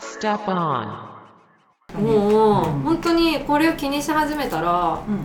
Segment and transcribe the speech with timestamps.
[0.00, 1.08] Step on.
[1.96, 5.24] もう、うん本当にこれを気にし始めたらうん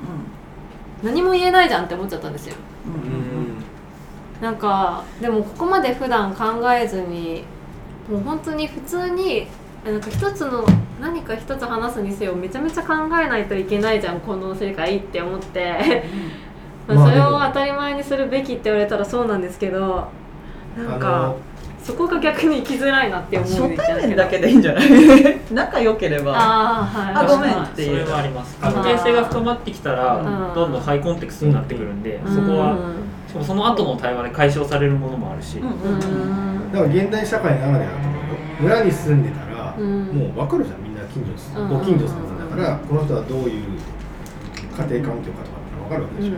[1.04, 3.64] 何も言えないじゃんって思っちゃったんですようんううん
[4.42, 7.44] なんかでもここまで普段考えずに
[8.10, 9.48] もう本当に普通に
[9.86, 10.66] なんか一つの
[11.02, 16.04] 何か一つ話すにせよめちゃめちゃ考えないといけないじゃんこの世界って思って
[16.88, 20.08] まあまあそれを当たり前にするべきって言われたらそうなんですけど
[20.78, 21.38] なんあかの
[21.84, 24.88] そこが逆に生きづらいなって思う初対面だけでいいんじゃない？
[25.52, 26.32] 仲良ければ。
[26.34, 27.14] ああはい。
[27.14, 27.52] あごめん。
[27.58, 28.58] はいっていうそれはあります。
[28.62, 32.36] 関係性が深まってきたらうんどんどんハイコンテクストになってくるんでうん。
[32.36, 32.78] そこは
[33.28, 35.58] しかもその後の対話で解消されるものもあるし。
[35.60, 38.08] うんだから現代社会ならではだと思
[38.62, 40.04] うよ村に住んでたら、うん。
[40.06, 40.82] もう分かるじゃん。
[40.84, 41.22] みんな近
[41.54, 41.70] 所うん。
[41.70, 45.52] ご近所さんだから、この人はどういう家庭環境かと
[45.94, 46.36] かるわけでしょ、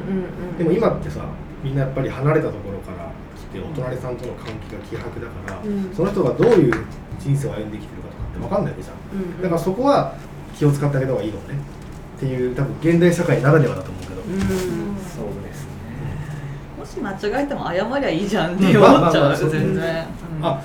[0.58, 1.26] でも今ってさ
[1.64, 5.94] みんなやっぱり離れたところから来てお隣さんとの関係が希薄だから、うん。
[5.96, 6.74] その人がどういう
[7.20, 8.96] 人生を歩んできてるかとかって分かんないわけじゃん。
[9.18, 10.14] うんだからそこは
[10.56, 11.56] 気を使ってあげた方がいいのね
[12.18, 14.38] っていう多分現代社会ならではだと思うけど、うん。
[14.38, 15.70] そうですね。
[16.78, 19.50] もし間違えても謝りゃいいじゃんって思っちゃうそう。
[19.50, 20.08] 全然。
[20.40, 20.46] うん。
[20.46, 20.62] あ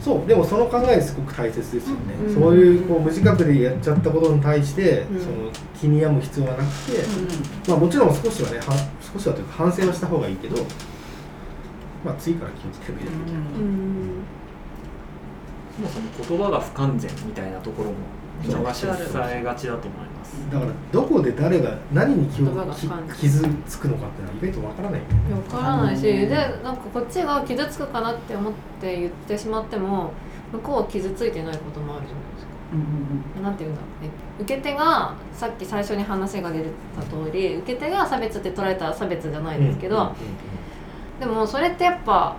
[0.00, 2.34] そうでもその考えすごく大切ですよね、うん。
[2.34, 5.20] そういうこう無自覚でやっちゃったことに対して、うん。
[5.20, 7.02] その気に病む必要はなくて、
[7.68, 8.64] まあ、もちろん少しはねは
[9.12, 10.56] 少しはというか反省はした方がいいけど、
[12.04, 13.40] まあ、次から気をつければいいだけじゃん。
[13.40, 14.24] うん。
[14.48, 14.49] そ
[15.80, 17.96] もそも言葉が不完全みたいなところも
[18.42, 20.36] 見逃しされがちだと思います。
[20.50, 22.42] だからどこで誰が何に気
[23.18, 25.14] 傷つくのかっていうのは意外とわからないよね。
[25.48, 26.28] 分からないしで
[26.62, 30.12] なんかこっちが傷つくかなって思って言ってしまっても
[30.52, 32.50] 向こうは傷ついてないこともあるじゃないですか。
[32.72, 32.78] うん
[33.36, 34.04] うんなんて言うんだろう。
[34.04, 36.62] ね受け手がさっき最初に話が出
[36.96, 40.14] た通り受け手が差別って捉えたら差別じゃないですけど、うんうん。
[41.20, 42.36] でもそれってやっぱ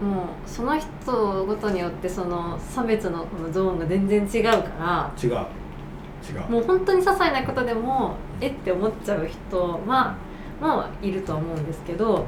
[0.00, 5.30] もうその人ごとによってその差別のこのゾーンが全然違うから違う。
[5.30, 6.50] 違う。
[6.50, 10.16] もう本当に些細なことでもえって思っちゃう人は
[10.60, 12.26] もういるとは思うんですけど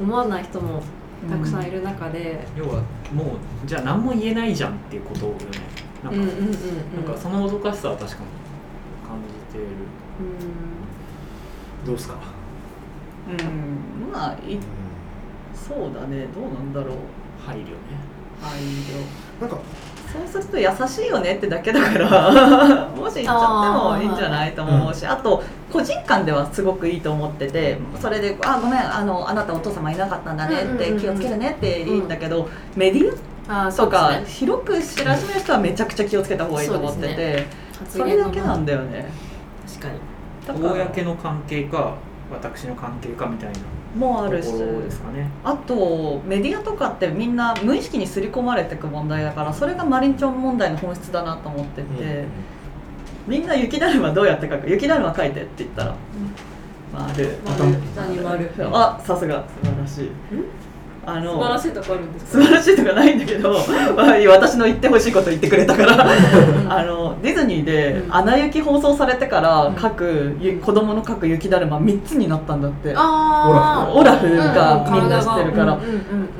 [0.00, 0.82] 思わない人も
[1.28, 5.38] たくさんいる中で、要はもうじゃあ何も言えないじゃんっていうことよね。
[6.02, 6.52] なんか、うんうんうんうん。
[7.06, 8.20] なんかそのもどかしさは確かに
[9.06, 9.18] 感
[9.50, 9.66] じてる。
[11.86, 12.16] どうすか、
[13.28, 14.12] うん。
[14.12, 14.58] まあい
[15.66, 16.26] そうだね。
[16.34, 16.96] どうなんだろう。
[17.44, 17.74] 配慮ね。
[18.40, 19.40] 配慮。
[19.40, 19.58] なんか
[20.12, 22.88] そうすると優しいよねってだけだから。
[22.94, 25.06] もし言っちゃってもいいんじゃないと思うし。
[25.06, 25.42] あと
[25.72, 34.24] 個人間ではすごくいいと思っててそれで「あごめんあのあなたお父様いなかったんだね」って気をつけるねっていいんだけどメディアとかね。
[34.26, 37.46] 広く知らしめる人はめちゃくちゃ気をつけた方がいいと思ってて
[37.80, 39.06] 発それだけなんだよね。
[39.66, 39.98] 確かに。
[40.62, 41.94] 公の関係か
[42.30, 43.54] 私の関係かみたいな。
[43.54, 43.60] と
[43.94, 44.52] もあるし。
[44.52, 52.24] ねあとメディアとかってみんな無意識に刷り込まれていく問題だからそれがマリンチョン問題の本質だなと思ってて、
[53.26, 54.68] みんな雪だるまどうやって書く？
[54.68, 55.94] 雪だるま書いてって言ったら、
[56.92, 59.44] 丸丸何丸あさすが。
[59.62, 60.10] 素晴らしい
[61.06, 63.50] あの素晴らしいとこあるんです素晴らしいとかないんだけど
[63.96, 66.06] まあ私の言ってほしいこと言ってくれたから。
[66.68, 68.14] あのディズニーで「うん。
[68.14, 69.74] アナ雪」放送されてからうん。
[69.74, 72.92] 子供の書く雪だるま3つになったんだって。
[72.96, 74.24] あオラフ。
[74.34, 75.72] がみんな知ってるから。
[75.74, 75.86] うんうん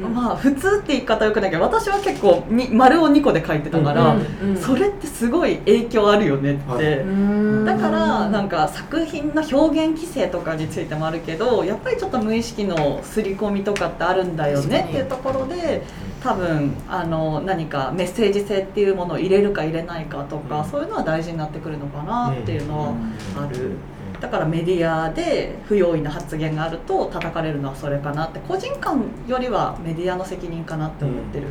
[0.03, 0.15] うんうん。
[0.15, 4.03] まあ普通って言い方よくないけど私は結構に丸を2個で書いてたから、
[4.43, 6.99] うんうんそれってすごい影響あるよねあって。
[6.99, 7.07] う。
[7.07, 7.65] ん。
[7.65, 15.83] だからなんか作品の表現規制とかについてもあるけどやっぱりちょっと無意識の刷り込みとかってあるんだよ確かにねっていうところで
[16.23, 20.71] 多分あの何かメッセージ性っていうものを入れるか入れないかとか、うん。
[20.71, 23.45] そういうのは大事になってくるのかなっていうのはうん。
[23.45, 23.73] ある。
[24.21, 31.49] だからメディアで不用意な発言があると叩かれるのはそれかなって個人間よりはメディアの責任かなって思ってる、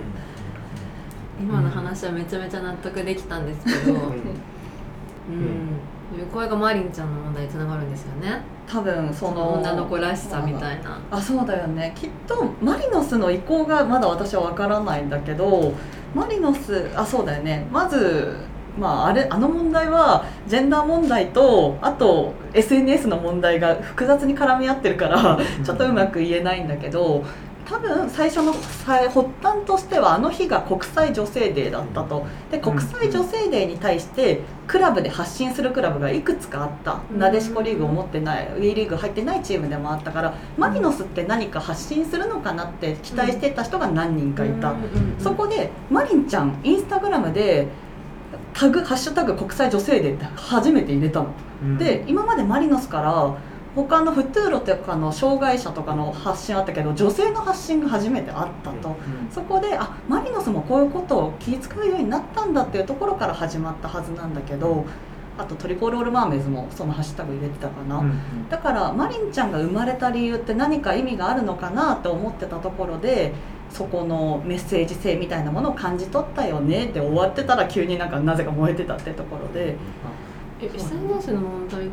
[1.40, 4.22] 今の話はめちゃめちゃ納得できたんですけど、うん、
[6.32, 8.42] これがマリンちゃんの問題につながるんですよね。
[8.68, 11.00] 多分その女の子らしさみたいな。
[11.12, 11.94] あそうだよね。
[11.96, 15.74] きっとマリノスの意向がまだ私は分からないんだけど
[16.14, 17.68] マリノスあそうだよね。
[17.72, 18.38] まず
[18.78, 27.24] まあ、あれあの問題はジェンダー問題とあと SNS の問題が複雑に絡み合ってるからちょっとうまく言えないんだけど
[27.66, 32.26] 多分最初のさ発端としてはあの日が国際女性デーだったと。
[32.52, 37.00] で国際女性デーに対してクラブで発信するクラブがいくつかあった。
[37.12, 37.20] うん。
[37.20, 44.74] なでしこリーグを持ってないウィーリーグ入ってないチームでもあったからマリノスって何か発信するのかなって期待してた人が何人かいた。
[45.20, 47.68] そこでマリンちゃんインスタグラムで
[48.54, 51.28] タグハッシュタグ国際女性デーって初めて入れたの。
[51.78, 53.36] で今までマリノスから
[53.76, 58.96] 他のフトゥーロとかの障害者とかの発信あったけど女性の発信が初めてあったと、
[59.32, 64.86] そこであマリノスもこういうことを気遣うようになったんだっていうところから始まったはずなんだけど
[65.38, 68.10] あとトリコロールマーメイズもそのハッシュタグ入れてたかな、うん。
[68.10, 73.34] うんだからマリンちゃんが生まれた理由って何か意味があるのかなって思ってたところで
[73.72, 79.76] そこのメッセージ性みたいなものを感じ取ったよねで終わってたら急になんかなぜか燃えてたってところで。
[80.62, 81.90] え SNS の問題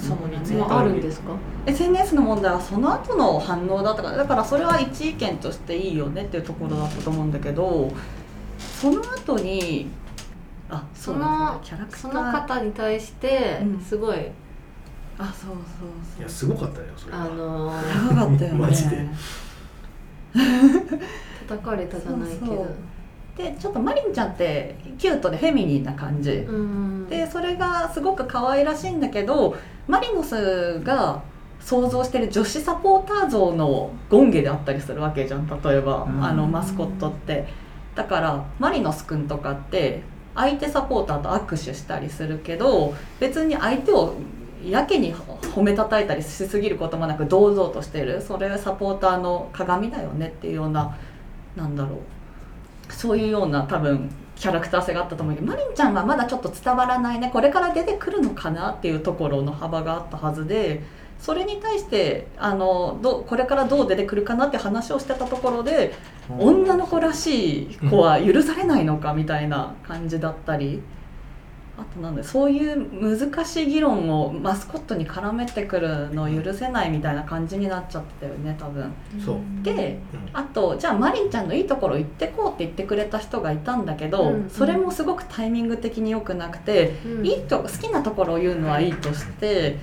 [0.00, 1.32] そうについてもあるんですか
[1.66, 7.90] ？SNS の問題はその後の反応だったからだからそれは一意見としていいよねっていうところだったと思うんだけど
[8.58, 9.88] その後に
[10.68, 14.18] あそのキャラクタそーの方に対してうんすごい、
[15.18, 15.58] あそうそうい
[16.16, 16.22] そう。
[16.22, 17.22] やすごかったよそれは。
[17.22, 18.58] あのーやばかったよね。
[18.58, 19.06] マジで。
[21.48, 22.46] 叩かれたじゃないけど。
[22.46, 22.68] そうそう
[23.40, 27.08] でちょっとマリンちゃんってキュートでフェミニンな感じ、うん。
[27.08, 29.56] でそれがすごく可愛らしいんだけど
[29.88, 31.22] マリノスが
[31.60, 36.24] 想像してる女子サポーター像のゴンゲであったりするわけじゃん例えば、うん。
[36.24, 37.46] あのマスコットって。
[37.94, 40.02] だからマリノスくんとかって
[40.34, 44.14] 相手サポーターと握手したりするけど別に相手を
[44.64, 48.22] やけに褒めたたいたりしすぎることもなく堂々としてる。
[48.22, 50.96] それはサポーターの鏡だよねっていうような
[51.56, 51.98] なんだろう
[52.92, 60.82] そういうような多分キャラクター性があったと思うけどマリンちゃんはまだちょっと伝わらないねこれから出てくるのかなっていうところの幅があったはずで
[61.18, 65.92] それに対してあのどうこれからどう出てくるかなって話をしてたところで
[66.38, 70.82] 女の子らしい子は許されないのかみたいな感じだったり。
[71.80, 78.92] あとなんだそういう難しい議論をマスコットに絡めてくるのを許せないみたいな感じになっちゃったよね多分。
[79.62, 80.28] でうん。
[80.32, 84.34] あとじゃあマリンちゃんのいいところ言ってこうって言ってくれた人がいたんだけど、うん。
[84.34, 87.26] うんそれもすごくタイミング的に良くなくて、うん。
[87.26, 89.78] いいと好きなところを言うのはいいとして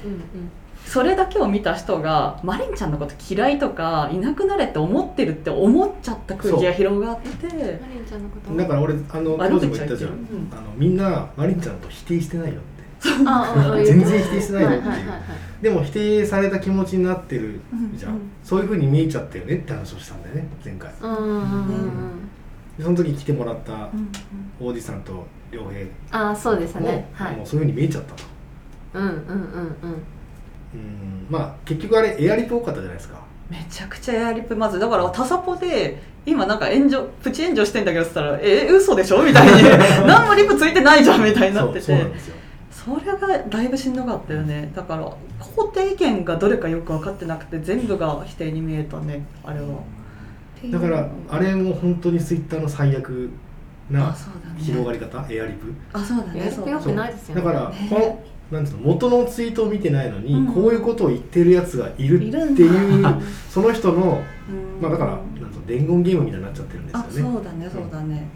[0.87, 8.55] それだけを見た人がマリンちゃんのこと嫌いとかいなくなれって思ってるって思っちゃった空気が広がってマリンちゃんのこと。
[8.55, 10.11] だから俺あの悪当時も言ったじゃん、
[10.51, 12.77] あのみんなマリンちゃんと否定してないよって。
[13.85, 14.85] 全然否定してないよっていう、
[15.61, 17.59] でも否定された気持ちになってる
[17.95, 20.89] じゃん、うんうんそういうふうに見えちゃったよねって話をしたんだよね前回。
[21.01, 21.43] うんうん
[22.79, 24.09] その時来てもらったうん
[24.59, 25.85] 王子さんと良平。
[26.11, 27.35] ああそうですも,、ねはい。
[27.35, 28.23] もうそういうふうに見えちゃったと。
[28.93, 29.17] うんうんうんう
[29.93, 30.03] ん
[30.73, 31.27] うん。
[31.29, 33.17] まあ結局あれエアリップ多かったじゃないですか。
[33.49, 39.63] めちゃくちゃエアリップまずだからタサポで今なんか炎上プチ炎上してんだけどっつったら「え嘘でしょ?」みたいに
[40.05, 41.81] 「何もリップついてないじゃん」みたいになってて。
[41.81, 42.35] そうそうなんですよ。
[42.71, 44.71] それがだいぶしんどかったよね。
[44.75, 45.09] だから
[45.39, 49.25] 肯定意見がどれかよく分かってなくて全部が否定に見えたね。
[49.43, 49.65] あれは。
[50.65, 53.29] だからあれも本当にツイッターの最悪
[53.89, 54.59] なあそうだね。
[54.59, 55.25] 広がり方？
[55.29, 55.73] エアリプ？
[55.93, 57.41] あそうだエアリップ良ねそうだくないですよね。
[57.41, 57.87] だから、ね。
[57.89, 60.53] このなんつうの元のツイートを見てないのに、うん。
[60.53, 62.43] こういうことを言ってるやつがいるいるんだ。
[62.43, 64.67] っていうその人の、うん。
[64.81, 68.27] まあ、だからなんつうの伝言ゲームみたいになっちゃってるんですよあねそうだねそうだね、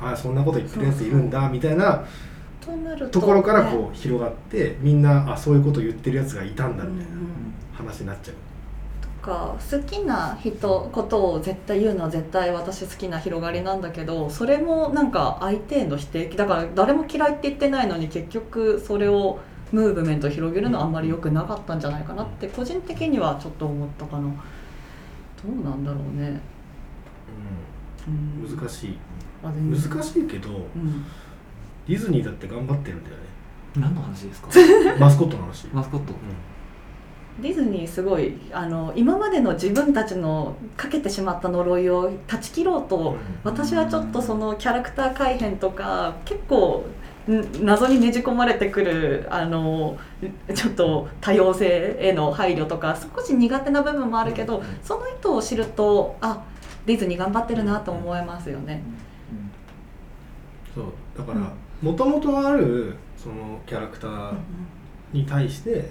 [0.00, 2.04] ああそんなこと言ってるやついるんだみたいな
[2.60, 7.20] となるところからねこう広がってみんなあそういうこと言ってるやつがいたんだみたいな
[7.74, 8.34] 話になっちゃう、
[9.22, 19.38] とか好きな人ことを絶対言うのは絶対私好きな広がりなんだけどそれもなんか相手への否定だから誰も嫌いって言ってないのに結局それを
[19.72, 24.22] ムーブメントを広げるのはあんまり良くなかったんじゃないかなって個人的にはちょっと思ったかな。
[24.22, 24.28] ど
[25.48, 26.40] うなんだろうね、
[28.08, 28.44] うん。
[28.44, 28.98] うん、難しい。
[29.42, 31.04] 難しいけどうん。
[31.88, 33.22] ディズニーだって頑張ってるんだよね。
[33.76, 34.48] 何の話ですか？
[34.98, 36.12] マスコットの話、マスコット。
[37.40, 46.99] ディズニーすごいあの今までの自分たちのかけてしまった呪いを断ち切ろうと、私はちょっとそのキャラクター改変とか結構ん
[47.62, 49.98] 謎にねじ込まれてくるあの
[50.54, 56.44] ちょっと多様性への配慮とか少し苦手な部分もあるけどその意図を知るとあ
[56.86, 58.82] ディズニー頑張ってるなと思えますよね。
[60.74, 60.84] そう
[61.16, 64.34] だからもともとあるそのキャラクター
[65.12, 65.90] に対して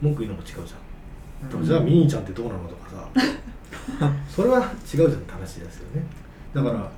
[0.00, 3.08] 文句言うのも違うじゃん、うんじゃあミニーちゃんってどうなのとかさ。
[4.28, 6.04] それは違うじゃんって話ですよね。
[6.52, 6.90] だから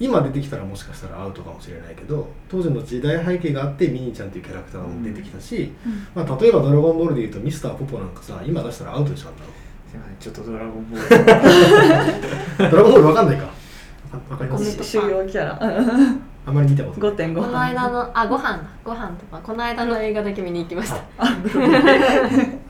[0.00, 5.72] 今出てきたらもしかしたらアウトかもしれないけど当時の時代背景があってミニーちゃんっていうキャラクターも出てきたし、
[6.14, 9.50] まあ、例えば「ドラゴンボール」でいうとミスターポポなんかさ今出したらアウトでしょあんなの？
[9.90, 11.00] すいませんちょっとドラゴンボー
[12.62, 12.70] ル。
[12.70, 13.44] ドラゴンボールわかんないか。
[14.30, 15.58] わかりますコメント主要キャラ。
[16.46, 17.10] あんまり見たことない。
[17.12, 18.56] 5.5この間のあご飯。
[18.56, 19.40] だご飯とか。
[19.42, 20.96] この間の映画だけ見に行きました。
[21.18, 21.30] あ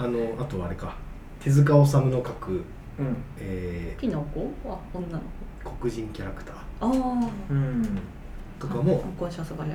[0.09, 0.95] のあとはあれか。
[1.41, 2.65] 手塚治虫の描く、
[3.01, 3.17] うん。
[3.39, 5.21] えピノコは女のー
[5.81, 6.55] 黒人キャラクター。
[6.81, 7.99] 子ああうん。
[8.59, 9.03] とかも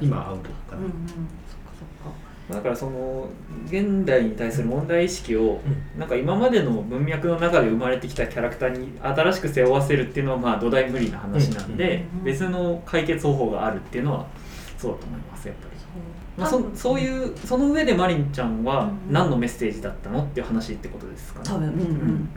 [0.01, 0.91] 今アウトかな、うんうん。
[1.07, 2.25] そっかそっか。
[2.49, 3.27] だからその
[3.65, 5.59] 現代に対する問題意識を
[5.97, 14.27] なんか今までの文脈の中で生まれてきたキャラクターに新しく背負わせるっていうのはまあ土台無理な話なんでうん別の解決方法があるっていうのは
[14.77, 15.75] そうだと思いますやっぱり。
[16.37, 21.45] まあ、そそういうその上でマリンちゃんはうん何のメッセージだったのっていう話ってことですかね。
[21.47, 21.69] 多分。
[21.69, 21.73] うん。
[21.73, 22.29] うんうん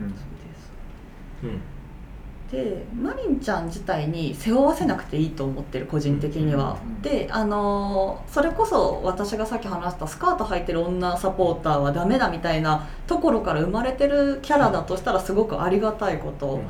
[2.51, 16.67] でマリンちゃん自体に背負わせなくていいと思ってる個人的には、うんであのーそれこそ私がさっき話したスカート履いてる女サポーターはダメだみたいなところから生まれてるキャラだとしたらすごくありがたいこと、うん。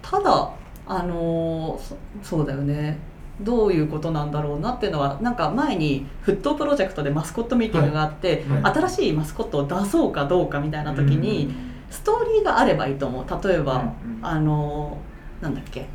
[0.00, 0.52] ただ
[0.86, 2.98] あのーそそうだよね。
[3.40, 8.62] どういうことなんだろうなっていうのはなんか前に沸騰プロジェクトでマスコットミーティングがあって、はい。
[8.62, 8.74] はい。
[8.74, 11.52] 新しいマスコットを出そうかどうかみたいな時に、
[11.90, 13.48] ストーリーがあればいいと思う。
[13.48, 14.26] 例えば、うんうん。
[14.26, 14.98] あの
[15.40, 15.86] なんだっけ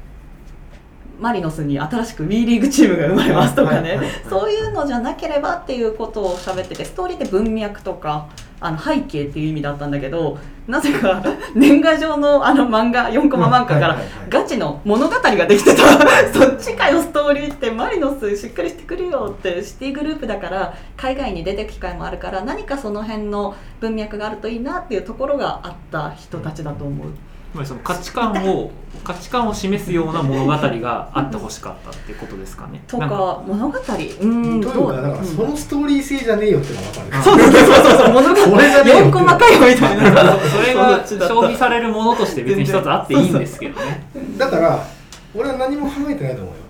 [1.21, 8.27] マリノスに新しく WE リーグチームが生まれますとかね、そういうのじゃなければっていうことを喋っててストーリーって文脈とか
[8.59, 10.37] あの背景っていう意味だったんだけど
[10.67, 11.23] なぜか
[11.55, 13.97] 年賀状のあの漫画4コマ漫画から
[14.29, 15.81] ガチの物語ができてた。
[16.31, 27.07] そっちかよストーリーってマリノスしっかりしてくるよってシティグループだから海外に出てく機会もあるから何かその辺の文脈があるといいなっていうところがあった人たちだと思う。
[27.51, 28.71] つまりその価値観を
[29.03, 32.83] 価値観を示すような物語があってほしかったってことですかね。
[32.87, 33.77] とか物語？
[33.77, 37.23] うーんというかだからそのストーリー性じゃねえよっていうのが分かる。
[37.23, 38.13] そうそうそうそうそう。
[38.13, 40.37] 物語それじゃねえよ4コマかよみたいな。
[40.37, 44.05] それが 消費されるものとして別に一つあっていいんですけどね。
[44.37, 44.85] だから
[45.33, 46.61] 俺は何も考えてないと思うよ。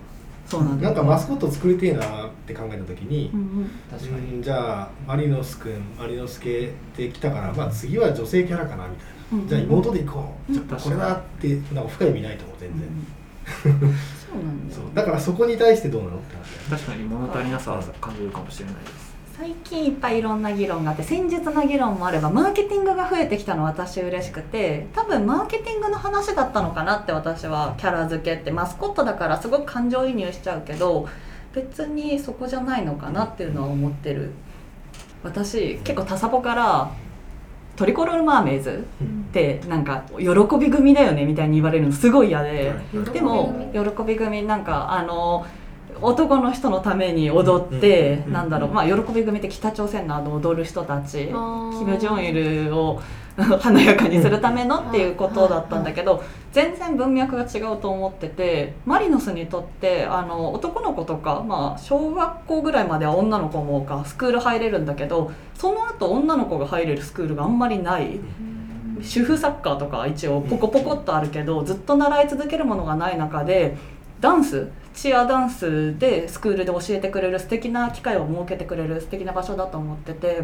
[0.47, 0.85] そうなんだ。
[0.88, 2.03] なんかマスコット作りてえなっ
[2.47, 4.35] て考えた時にうんうん確かに。
[4.35, 10.67] うんじゃあマリノス君マリノス系で来たからまあ次は女性キャラかなみたいな、うんじゃあ妹で行こう、うん。
[10.67, 12.89] じゃあこれだってなんか深い意味ないと思う全然、
[13.63, 14.81] そうなんだよ。
[14.81, 16.17] そうだからそこに対してどうなの？
[16.17, 16.35] って
[16.69, 19.11] 話確かに物足りなさは感じるかもしれないです。
[19.38, 31.07] 最近いっぱいいろんな議論があって戦術な議論もあればマーケティングが増えてきたの私嬉しくて多分マーケティングの話だったのかなって私はキャラ付けってマスコットだからすごく感情移入しちゃうけど
[31.55, 34.31] 別にそこじゃないのかなっていうのは思ってる。
[35.23, 36.91] 私結構タサポから
[37.75, 40.27] トリコロールマーメイズってなんか喜
[40.59, 43.05] び組だよねみたいに言われるのすごい嫌で、はい。
[43.11, 45.45] でも喜び組なんかあの
[46.01, 53.01] 男の人のために踊って、うんなんだろう、まあ、喜び組って北朝鮮のあの踊る人たちキム・ジョンイルを
[53.38, 68.20] 華やかにするためのっていうことだったんだけど全然文脈が違うと思っててマリノスにとってあの男の子とか、まあ、小学校ぐらいまでは女の子もかスクール入れるんだけどその後女の子が入れるスクールがあんまりない。
[69.03, 73.75] 主婦サッカーとか一応ポコポコっとあるけどずっと習い続けるものがない中で
[74.21, 80.43] ダンスチアダンスでスクールで教えてくれる素敵な機会を設けてくれる素敵な場所だと思ってて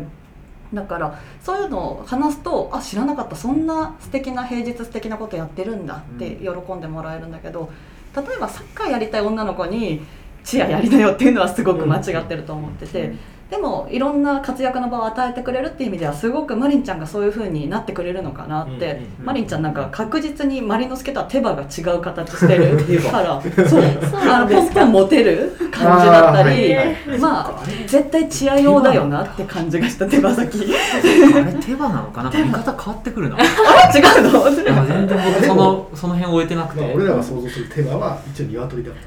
[0.73, 7.69] だからそういうのを話すとあ知らなかったそんな素敵な平日素敵なことやってるんだって喜んでもらえるんだけど
[8.15, 10.01] 例えばサッカーやりたい女の子に
[10.43, 13.36] チアやりなよっていうのはすごく間違ってると思ってて。
[13.49, 23.41] でもいろんな活躍の場を与えてくれるっていう意味ではすごくマリンちゃんがそういう風になってくれるのかなって、うんうんマリンちゃんなんか確実にマリノスケとは手羽が違う形してるから。
[23.67, 23.83] そう。
[24.15, 30.59] あのポンポン持てる感じだったり、あーはいまあ絶対チア用だよなって感じがした手羽先。
[30.59, 32.29] あれ手羽なのかな？
[32.29, 33.37] 見方変わってくるな。
[33.37, 33.99] あれ？
[33.99, 34.43] 違うの？
[34.51, 36.81] 全然僕そのその辺終えてなくて。
[36.81, 38.97] まあ、俺らが想像するテーマは一応鶏だか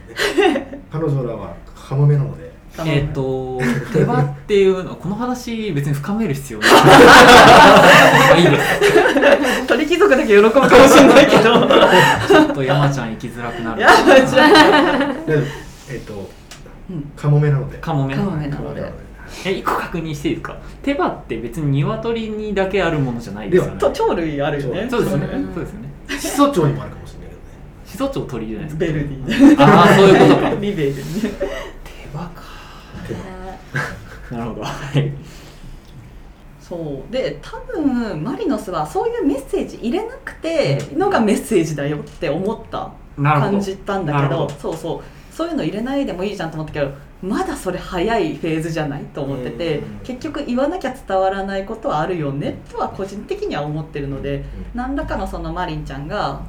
[0.42, 0.82] らね。
[0.92, 2.49] 彼女らはカモメなので
[2.86, 3.60] えっ、と
[3.92, 6.70] 手羽っていうのこの話別に深める必要ない。
[6.72, 9.66] まあいいです。
[9.66, 11.42] 鳥貴族だけ喜ぶかもしれないけど
[12.28, 13.80] ちょっと山ちゃん行きづらくなる。
[13.80, 13.90] いや
[14.26, 14.48] じゃあ
[15.26, 15.38] で
[15.90, 16.30] えっ、と
[16.90, 18.14] うんカモメなのでカモメ。
[18.14, 18.92] カモメなのでので
[19.44, 20.56] え一個確認していいですか？
[20.82, 23.78] 手羽って別に鶏にだけあるものじゃないですよね。
[23.78, 25.54] と鳥類あるよねそうですよねうん。
[25.54, 25.88] そうですよね。
[26.18, 27.44] 始祖鳥にもあるかもしれないけどね
[27.86, 28.80] 始祖鳥鳥じゃないですか？
[28.80, 30.50] ベルディああそういうことか。
[30.60, 30.94] リベルね
[32.12, 32.39] 手羽か。
[34.30, 34.62] なるほど。
[34.64, 35.12] はい。
[36.60, 42.92] そうで多分マリノスはそういうメッセージ入れなくてのがメッセージだよって思った。
[43.16, 46.90] 感じたんだけどそうそうそういうの入れないでもいいじゃんと思ったけど
[47.22, 54.44] まだそれ早いフェーズじゃないと思っててうん結局言わなきゃ伝わらないことはあるよねとは個人的には思ってるので
[54.74, 56.40] 何らかのそのマリンちゃんが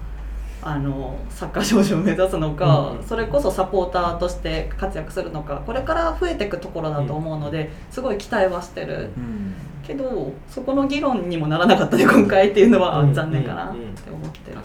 [0.63, 3.03] あのサッカー少女を目指すのか、うん。
[3.03, 9.09] それこそサポーターとして活躍するのかこれから増えていくところだと思うのですごい期待はしてる。
[9.17, 9.53] うん。
[9.83, 13.13] けどそこの議論にもならなかったね今回っていうのはうん。
[13.13, 14.57] 残念かなって思ってる。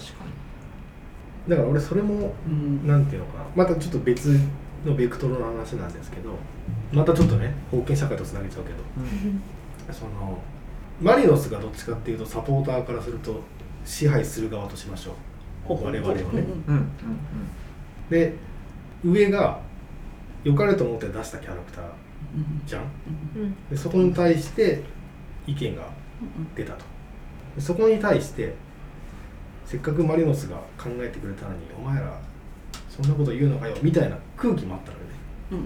[1.49, 2.87] だから俺それもうん。
[2.87, 4.39] なんていうのかなまたちょっと別
[4.85, 6.31] のベクトルの話なんですけど
[6.93, 9.43] またちょっとね封建社会とつなげちゃうけどうん。
[9.93, 10.39] その
[11.01, 13.41] マリノスがどっちかっていうとサポーターからすると
[13.85, 15.15] 支配する側としましょう
[15.75, 16.29] 我々をね、うん。
[16.33, 16.43] うんうん。
[16.73, 16.89] うん
[18.11, 18.33] で
[19.05, 19.61] 上が
[20.45, 22.83] 良かれと思って出したキャラクターうんじゃん？
[23.37, 23.55] うん。
[23.69, 24.83] でそこに対して
[25.47, 25.89] 意見が
[26.55, 26.85] 出たと。
[27.57, 28.55] でそこに対して
[29.65, 32.19] せっかくマリノスが考えてくれたのにお前ら
[32.89, 35.11] そんなこと言うのかよみたいな空気もあったのよね。
[35.51, 35.65] うんうん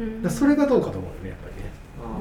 [0.00, 0.14] うん。
[0.16, 1.70] うんだそれがどうかと思うよねやっぱりね。
[2.02, 2.18] あ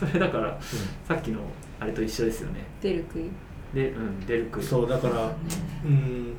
[0.10, 0.58] それだから
[1.06, 1.40] さっきの
[1.78, 2.64] あれと一緒ですよね。
[2.82, 3.30] 出る杭
[3.74, 5.32] で、うん、デルクそうだから
[5.84, 6.34] うん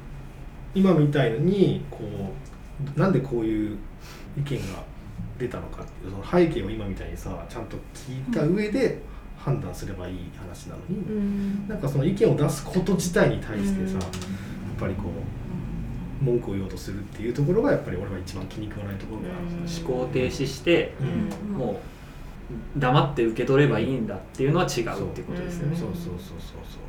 [0.74, 2.00] 今みたいのにこ
[2.96, 3.78] うなんでこういう
[4.38, 4.84] 意見が
[5.38, 9.00] 出たのかっていうその背景を今みたいにさちゃんと聞いた上で
[9.44, 11.68] 判断すればいい話なのに、うん。
[11.68, 13.98] なんかその意見を出すこと自体に対してさ、うん。
[13.98, 14.00] やっ
[14.80, 15.06] ぱりこ
[16.22, 21.58] う文句を言おうとするっていうところがやっぱり俺は一番気に食わないところがある、うん思考停止してうん。
[21.58, 21.82] も
[22.76, 24.74] う黙って受け取ればいいんだっていうのは違うっ
[25.14, 25.78] ていうことですよね。
[25.78, 26.81] そうそうそうそうそう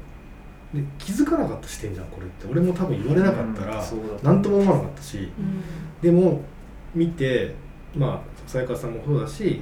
[0.74, 2.46] で気づかなかった視点じゃんこれって。
[2.50, 3.84] 俺も多分言われなかったら
[4.22, 5.18] 何とも思わなかったし。
[5.18, 5.62] うん。
[6.00, 6.40] でも
[6.94, 7.54] 見て
[7.94, 9.60] まあ才川さんもそうだし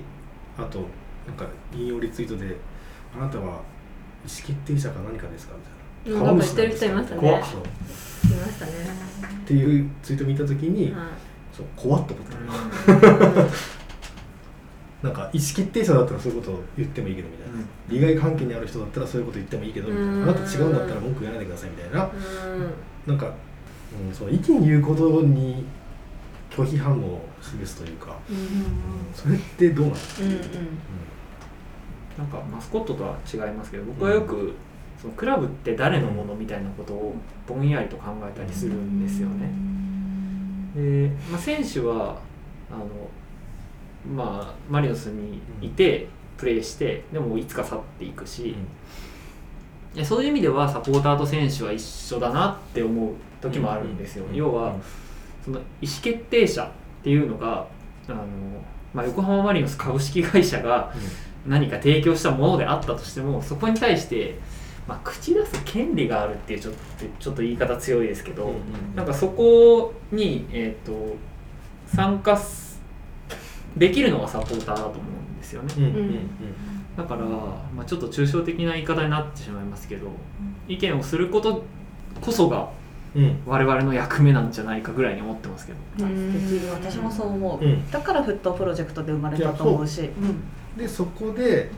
[0.57, 0.81] あと
[1.27, 2.57] なんか引用リツイートで
[3.17, 3.61] 「あなたは意思
[4.25, 6.21] 決定者か何かですか?」みたいな。
[6.21, 7.21] うんなんか言ってる人いましたね。
[7.21, 7.43] 怖っ。
[7.45, 7.61] そう。
[7.61, 8.73] いましたね。
[8.73, 11.09] っていうツイート見た時に、は
[11.53, 13.80] そう怖っと思った
[15.03, 20.23] なんか意思決定者だったらそういうことを言ってもいいけどみたいな、利害関係にある人だったらそういうこと言ってもいいけどみたいな、うん。
[20.25, 22.05] あなた違うんだったら文句言わないでくださいみたいな。
[22.05, 22.71] うん。
[23.07, 23.35] なんか、
[24.07, 25.65] うん、その意見言うことに
[26.51, 28.37] 拒否反応を示すというか、うん
[29.15, 30.39] それってどうなの、うんうん。
[32.19, 34.55] なんかマスコットとは違いますけど僕はよく
[35.01, 37.15] そのクラブって誰のものみたいなことを
[37.49, 39.51] ぼんやりと考えたりするんですよね。
[40.77, 42.19] で、まあ、選手は
[42.71, 42.87] あの、
[44.07, 48.57] まあ、マリノスにいてプレーしてでもいつか去っていくし、
[49.95, 54.25] いやそういう意味ではサポーターと選手は一緒だなって思う時もあるんですよ。
[54.33, 54.77] 要は
[55.45, 56.69] その意思決定者っ
[57.03, 57.67] ていうのが
[58.09, 58.25] あの、
[58.95, 60.93] まあ、横浜マリノス株式会社が
[61.47, 64.39] 何か提供したものであったとしてもそこに対して、
[64.87, 66.81] まあ、口出す権利があるっていうちょっと
[67.19, 68.53] ちょっと言い方強いですけど、
[68.95, 71.17] なんかそこに、えー、と
[71.87, 72.70] 参加す
[73.77, 75.01] できるのがサポーターだと思う
[75.35, 75.75] んですよね。
[75.77, 75.85] うん。
[75.85, 75.93] うん。
[75.95, 76.31] うん
[76.97, 80.09] だから、まあ、ちょっと抽象的な言い方になってしまいますけど
[80.69, 81.65] 意見をすること
[82.21, 82.69] こそが
[83.15, 83.25] うん。
[83.25, 86.07] うん我々の役目なんじゃないかぐらいに思ってますけど。
[86.07, 86.49] うん。
[86.49, 87.91] できる私もそう思う、うん。
[87.91, 90.03] だからフットプロジェクトで生まれたと思うし。
[90.03, 90.43] うん。
[90.77, 91.71] でそこで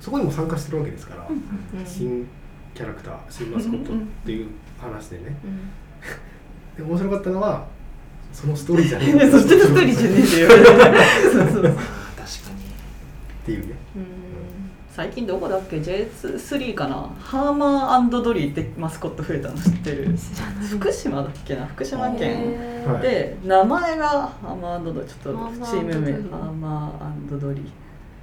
[0.00, 1.86] そこにも参加してるわけですから、うん。
[1.86, 2.28] 新
[2.74, 5.36] キャラクター新マスコットっていう話でね。
[5.44, 5.70] うん。
[6.76, 7.66] で面白かったのは
[8.36, 10.66] そのストーリーじゃねえね そっちのストーリーじゃねえって言われて
[11.22, 11.70] そうそう確かに。
[11.70, 11.72] っ
[13.46, 13.74] ていうね。
[13.96, 14.04] うん。
[14.94, 17.08] 最近どこだっけ？J3 かな？
[17.18, 20.14] ハーマードリーってマスコット増えたの知ってる？
[20.68, 21.64] 福島だっけな？
[21.64, 22.54] 福島県
[23.00, 25.04] で名前がハーマードリー。
[25.06, 26.12] ちょっとチーム名。
[26.12, 27.62] ハーマードリー。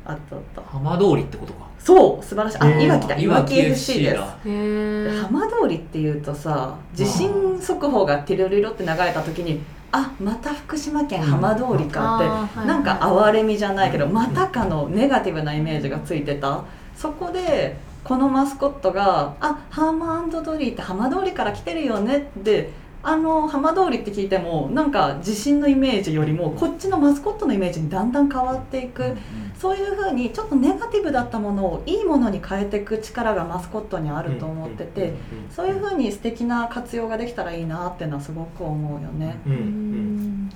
[0.05, 0.61] あったあった。
[0.61, 1.65] 浜通りってことか。
[1.79, 2.57] そう素晴らしい。
[2.59, 5.21] あ、いわきだいわき FC です。
[5.23, 9.61] 浜通りっていうとさ地震速報がティロリロって流れた時に
[9.93, 16.63] あまた福島県浜通りかって、うんなんか哀れみじゃないけどまたかのネガティブなイメージがついてた。
[16.95, 22.71] そこでこのマスコットが「あハーマードリーって浜通りから来てるよね」って
[23.05, 29.17] あの浜通りって聞いてもなんか地震のイメージよりもこっちのマスコットのイメージにだんだん変わっていく
[29.59, 35.13] そういうふうにちょっとネガティブだったものをいいものに変えていく力がマスコットにあると思ってて
[35.49, 39.37] そういうふうに素敵な活用ができたらいいなっていうのはすごく思うよね。
[39.45, 40.49] うんうん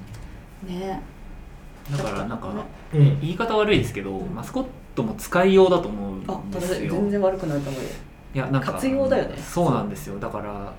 [0.64, 1.02] ね。
[1.92, 2.48] だからなんか
[2.94, 6.94] うんうん言い方悪いですけどマスコットも使いようだと思うんあですよ。
[6.94, 7.90] 全然悪くないと思うよ。
[8.36, 9.38] いやなんか活用だよね。
[9.38, 10.18] そうなんですよ。
[10.18, 10.74] だから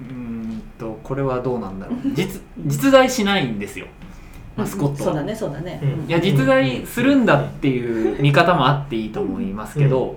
[0.00, 1.98] うーんとこれはどうなんだろう。
[2.14, 3.86] 実実在しないんですよ。
[4.56, 5.80] マスコットは、そうだねそうだね。
[5.82, 6.08] うん。
[6.08, 10.16] いや実在するんだっていう見方もあっていいと思いますけど、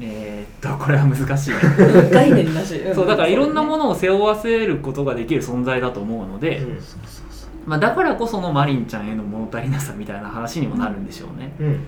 [0.00, 1.56] えーっとこれは難しいね。
[2.12, 2.74] 概念だし。
[2.76, 2.94] ん。
[2.94, 3.86] そうだからいろんなもの。
[3.86, 6.78] のを背負わせることができる存在だと思うので、うん。
[7.64, 11.52] まあ、だからこそのマリンちゃんへの物足りなさみたいな話にもなるんでしょうね。
[11.58, 11.80] うん。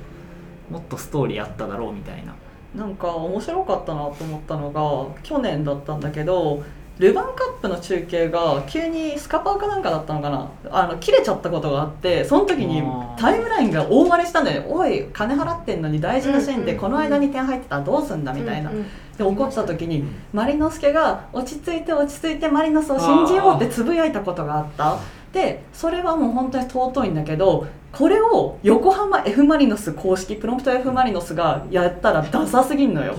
[0.71, 2.35] もっとストーリーあっただろうみたいな。
[2.75, 6.63] なんか面白かったなと思ったのが去年だったんだけど。
[6.99, 10.51] ルヴァンカップの中継が急にスカパーかなんかだったのかな？
[10.71, 12.83] あの切れちゃったことがあってその時に
[13.17, 14.63] タイムラインが大荒れしたんだよ。
[14.63, 18.73] ねおい金払ってんのに大事なシーンでこの間に点入ってたらどうすんだみたいな。
[19.17, 24.99] で怒った時にマリノスケが落ち着いて落ち着いてマリノスを信じようってつぶやいたことがあった
[25.33, 33.15] でそれはもう本当に尊いんだけどこれを横浜 F・ マリノス公式プロンプト F・ マリノスがやったらダサすぎんのよ、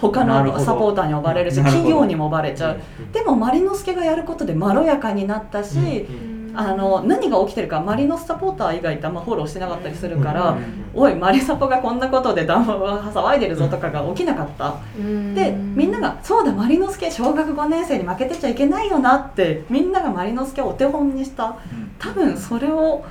[0.00, 0.60] 他なるほど。
[0.60, 2.80] のサポーターに呼ばれるし企業にも呼ばれちゃう、
[3.12, 6.06] でもマリノスケがやることでまろやかになったし、
[6.54, 21.56] あの何が起きてるかマリノスサポーター以外ってあんまフォローしてなかったりするから、うんおいマリサポがこんなことで談話が騒いでるぞとかが起きなかった、でみんなが「そうだマリノスケ小学5年生に負けてちゃいけないよな」ってみんながマリノスケをお手本にした。
[21.98, 23.04] 多分それを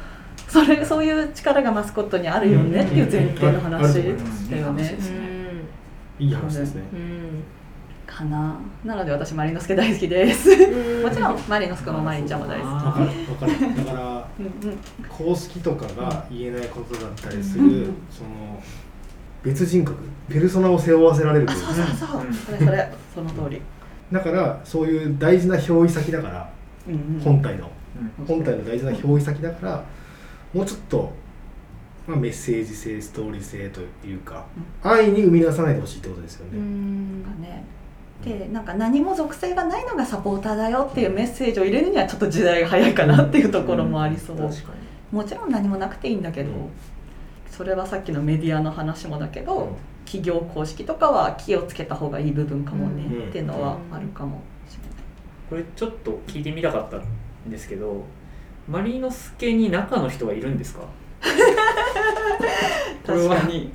[0.47, 4.03] それそういう力がマスコットにあるよねっていう前提の話
[4.49, 4.97] だよね。
[6.19, 6.83] いい話ですね
[8.13, 8.55] かな。
[8.85, 10.49] なので私マリノスケ大好きです。
[11.01, 13.75] もちろんマリノスケもマリンちゃんも大好わかるわかる。
[13.77, 14.39] だからき。
[14.39, 14.77] うんうん。
[15.09, 18.61] 公式とかが言えないことだったりする、うんその
[19.43, 19.97] 別人格
[20.29, 21.61] ペルソナを背負わせられるとあいう。
[21.61, 22.33] かそうそうそう、うん。
[22.33, 23.61] それそれその通り。
[24.11, 26.49] だからそういう大事な憑依先だから
[26.87, 27.19] うんうん。
[27.19, 27.69] 本体の。
[28.19, 28.25] うん。
[28.25, 29.83] 本体の大事な憑依先だから
[30.53, 31.11] もうちょっと、
[32.07, 34.45] まあ、メッセージ性ストーリー性というか
[34.81, 36.59] 安易に生み出さないでほしいってことですよね。
[36.59, 37.65] なんかね
[38.23, 44.71] でなんか何も属性がないのがサポーターだよっていうメッセージを入れるにはちょっと時代が早いかなっていうところもありそう、確か
[45.11, 45.17] に。
[45.17, 46.69] もちろん何もなくていいんだけど、うん。
[47.51, 49.75] それはさっきのメディアの話もだけど、うん。
[50.05, 54.89] 企業公式とかは気をつけた方がいい部分かもね、うんっていうのはあるかもしれない。
[55.49, 57.03] これちょっと聞いてみたかったん
[57.49, 58.03] ですけど
[58.67, 60.81] マリノス系に中の人はいるんですか？
[63.05, 63.71] 確かに、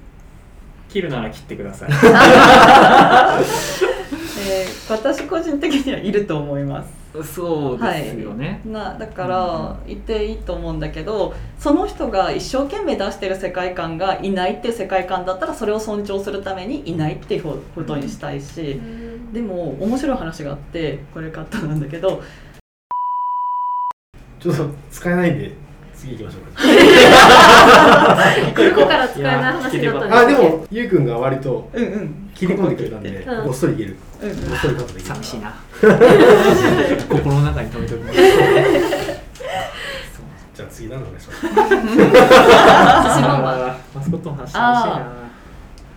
[0.89, 1.91] 切るなら切ってください
[4.39, 6.99] えー私個人的にはいると思います。
[7.35, 17.43] そうですよね、なだからいていいと思うんだけどその人が一生懸命出してる世界観がいないっていう世界観だったらそれを尊重するためにいないっていう
[17.75, 18.79] ことにしたいし
[19.33, 22.23] でも面白い話があってこれカットなんだけど。
[24.39, 25.51] ちょっと使えないんで
[25.95, 26.63] 次行きましょうか。
[28.71, 32.29] どこから使えない話だったんですあでもゆうくんが割とうんうん。
[32.39, 34.37] 切り込んでくれたんでうんごっそりいけるうんうん。
[35.01, 35.55] 寂しいな。
[37.09, 38.19] 心の中に留めておきます。
[40.55, 41.35] じゃあ次何の話しま
[43.95, 45.29] マスコットの話しいな。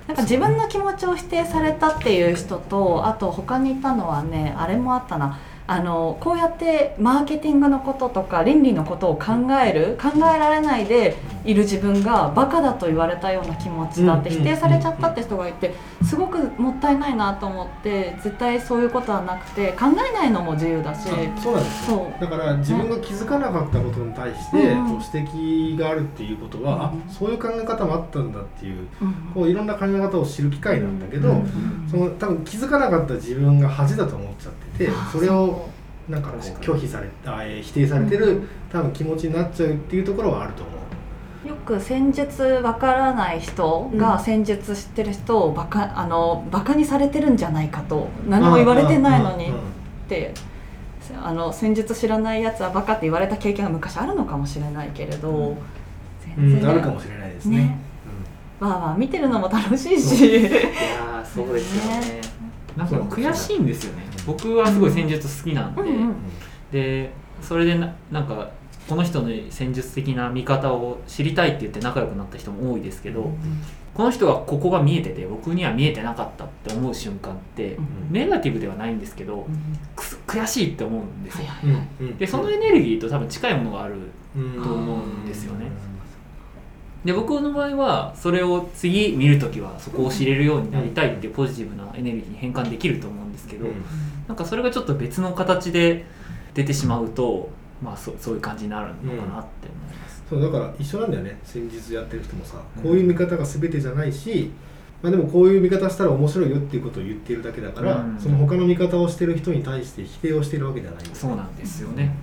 [0.08, 5.40] なんか自分の気持ちを否定されたっていう人とあと他にいたのはねあれもあったな
[5.72, 9.32] あのこうやってマーケティングのこととか倫理のことを考
[9.66, 21.08] える考えられないでいる自分がバカだと言われたような気持ちだってうん否定されちゃったって人がいてすごくもったいないなと思って絶対そういうことはなくて考えないのも自由だし
[21.42, 35.70] そうなんですだから自分が気づかなかったことに対して指摘があるっていうことは、うんあそういう考え方もあったんだっていううんこういろんな考え方を知る機会なんだけど、うんその多分気づかなかった自分が恥だと思っちゃっててそれを
[36.10, 38.42] なんかこう拒否されあえー否定されてる
[38.72, 41.48] 多分気持ちになっちゃうっていうところはあると思う。
[41.48, 48.08] よく戦術わからない人が戦術知ってる人をバカあのバカにされてるんじゃないかと。
[48.28, 49.54] 何も言われてないのにっ
[50.08, 50.34] て。
[51.22, 55.58] あの戦術知らないやつはバカって言われた経験が昔あるのかもしれないけれど、うん。
[56.38, 56.70] 全然。
[56.70, 57.58] あるかもしれないですね。
[57.58, 57.78] ね。
[58.60, 60.26] わあわあ見てるのも楽しいし。
[60.26, 62.22] いやーそうですよね。
[62.78, 66.16] なんか悔しいんですよね僕はすごい戦術好きなんで、うんうん。
[66.72, 68.50] でそれでななんか
[68.88, 73.32] この人の戦術的な見方を知りたいって言って仲良くなった人も多いですけど、
[73.94, 81.88] この人がここが見えてて僕には見えてなかったって思う瞬間って、うんネガティブではないんですけど、うんくす悔しいって思うんですよ、はいはいはい。
[82.02, 82.18] うんうん。
[82.18, 83.96] でそのエネルギーと多分近いものがある
[84.36, 85.68] うんと思うんですよね。
[87.06, 93.74] で僕の場合はそれを次見るときはそこを知れるようになりたいっていうポジティブなエネルギーに変換できると思うんですけど、うん
[94.28, 96.06] なんかそれがちょっと別の形で
[96.54, 97.50] 出てしまうと、
[97.82, 100.24] まあ、そそういう感じになるのかなって思います。
[100.30, 101.38] そうだから一緒なんだよね。
[101.44, 102.84] 戦術やってる人もさうん。
[102.84, 104.52] こういう見方が全てじゃないし、
[105.02, 108.20] まあ、でもこういう見方したら面白いよっていうことを言ってるだけだから、うん。
[108.20, 112.16] その他の見方をしてる人に対して否定をしてるわけじゃないそうなんですよね。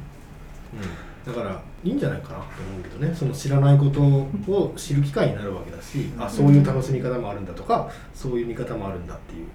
[1.26, 3.14] うん、だからいいんじゃないかなと思うけどね。
[3.14, 9.46] その知らないことを知る機会になるわけだし、あそういう楽しみ方もあるんだとかそういう見方もあるんだっていう。
[9.46, 9.48] で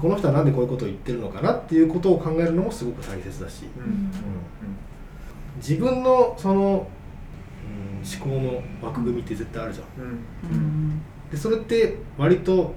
[0.00, 3.82] この人はなんでこういうことを言ってるのかなっていうことを考えるのもすごく大切だし、うん。
[3.82, 4.10] うん
[5.56, 10.04] 自分のその、うん、思考の枠組みって絶対あるじゃん。
[10.04, 10.56] うん。
[10.56, 12.74] うんでそれって割と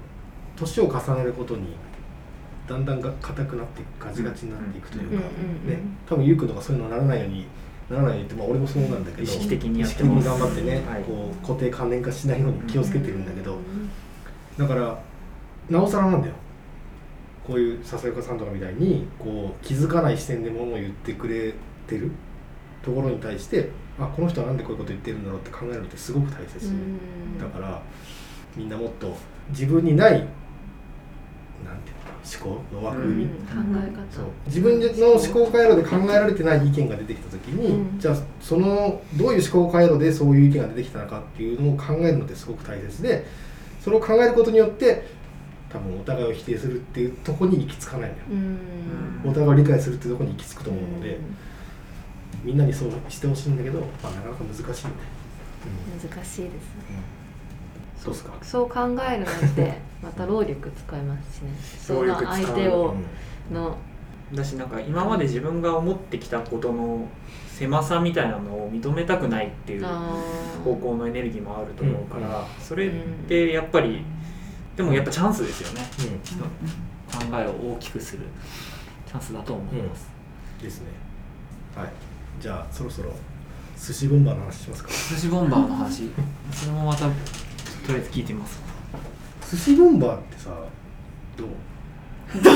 [0.56, 1.74] 年を重ねることに
[2.68, 7.46] だんだんが硬くなっていくガチガチになっていくというか、うんうんうんね、多分ゆうくんとかそういうのならないように
[7.88, 10.24] ならないようにって、まあ、俺もそうなんだけど意識的にや意識的ってます。
[10.24, 11.02] に頑張ってね、はい。
[11.02, 13.58] こう固定関連化しないように気をつけてるんだけど、
[14.58, 15.02] だから
[15.70, 16.34] なおさらなんだよ
[17.52, 21.52] こういう笹岡さんとかみたいにこう気づかない視点でものを言ってくれ
[21.86, 22.10] てる
[22.82, 27.38] ところに対してあこの人はなんでこういうこと言ってるんだろうって考えるのってすごく大切、うん。
[27.38, 27.82] だから
[28.56, 29.14] みんなもっと
[29.50, 34.16] 自分にないなんていうの思考の枠組み、うん考え方。
[34.16, 34.24] そう。
[34.46, 37.98] 自分の思考回路で考えられてない意見が出てきた時に、うん。
[37.98, 43.26] じゃあそのどういう思考回路でそういう意見が出てきたのかっていうのを考えるのってすごく大切で
[43.82, 45.06] それを考えることによって
[45.72, 48.22] 多分お互いを否定するっていうところに行き着かないのよ、
[49.24, 49.30] うん。
[49.30, 51.18] お互いを理解するっていうところに行き着くと思うので、
[52.44, 54.96] みんなにそうしてほしいんだけど、まあ、なかなか難しいよね、
[56.02, 56.50] 難しいですね。
[57.98, 58.32] うん、そうっすか？
[58.42, 61.50] そう考えるのってまた労力使いますしね。
[61.78, 62.44] その労力使う。
[62.44, 62.94] 相手を
[63.52, 63.76] の。
[64.34, 67.06] だしなんか今まで自分が思ってきたことの
[67.48, 69.84] 狭さみたいなのを認めたくないっていう
[70.64, 72.46] 方向のエネルギーもあると思うから、うん。
[72.58, 72.90] それっ
[73.28, 74.02] てやっぱり
[74.76, 75.82] でもやっぱチャンスですよね。
[76.00, 77.30] うん。
[77.30, 78.22] 考えを大きくする。
[79.06, 80.08] チャンスだと思います、
[80.62, 80.86] ですね。
[81.76, 81.88] はい。
[82.40, 83.10] じゃあそろそろ
[83.78, 84.88] 寿司ボンバーの話しますか。
[84.90, 86.10] 寿司ボンバーの話？
[86.52, 87.10] それもまたと
[87.88, 88.60] りあえず聞いてみます。
[89.50, 90.50] 寿司ボンバーってさ
[91.36, 91.48] どう？
[92.42, 92.54] ざっ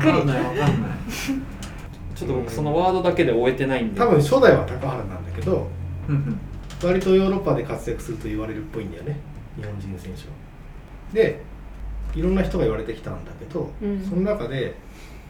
[0.00, 0.12] くり。
[0.12, 0.68] わかんないわかんない。
[2.14, 3.98] ちょっと僕そのワードだけで終えてないんで。
[3.98, 5.68] 多分初代は高原なんだけど
[6.08, 6.38] うんうん。
[6.86, 9.18] 割とヨーロッパで活躍すると言われるっぽいんだよね
[9.56, 10.26] 日本人選手は。
[11.12, 11.42] で
[12.14, 14.04] いろんな人が言われてきたんだけど、うん。
[14.04, 14.74] その中で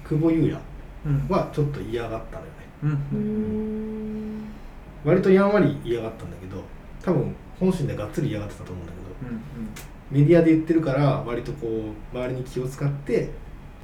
[0.08, 0.58] 久保優也
[1.06, 1.28] うん。
[1.28, 2.52] はちょっと嫌がったのよね。
[2.82, 2.90] うん。
[2.90, 4.44] うーん。
[5.04, 6.62] 割とやんわり嫌がったんだけど
[7.04, 9.40] 多分本心でがっつり嫌がってたと思うんだけどうん
[10.10, 13.30] メディアで言ってるから割とこう周りに気を使って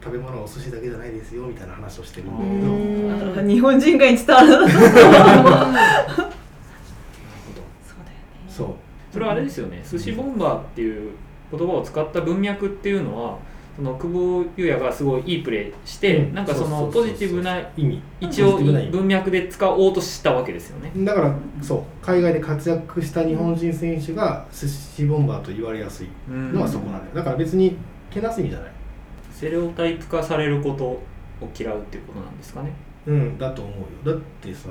[0.03, 3.41] 食べ物はお寿司だけじゃないですよみたいな話をしてるんだけど。
[3.41, 3.49] うん。
[3.49, 5.79] 日本人がに伝わるそうだよね。
[8.49, 8.75] そう
[9.13, 9.83] それはあれですよね。
[9.89, 11.13] 寿司ボンバーっていう
[11.51, 13.39] 言葉を使った文脈っていうのは
[13.77, 16.35] その久保優也がすごいいいプレーして、うん。
[16.35, 18.03] なんかそのポジティブな意味。
[18.21, 20.91] 一応文脈で使おうとしたわけですよね。
[21.05, 22.05] だからそう。
[22.05, 27.05] 海外で活躍した日本人選手が寿司ボンバーと言われやすいのはそこなのよ。
[27.15, 27.77] だから別に
[28.11, 28.73] けなす意味じゃない。
[29.31, 31.03] セレオタイプ化されることを
[31.57, 32.73] 嫌うっていうことなんですかね。
[33.07, 33.39] うん。
[33.39, 33.73] だと思
[34.05, 34.17] うよ。
[34.17, 34.71] だってさ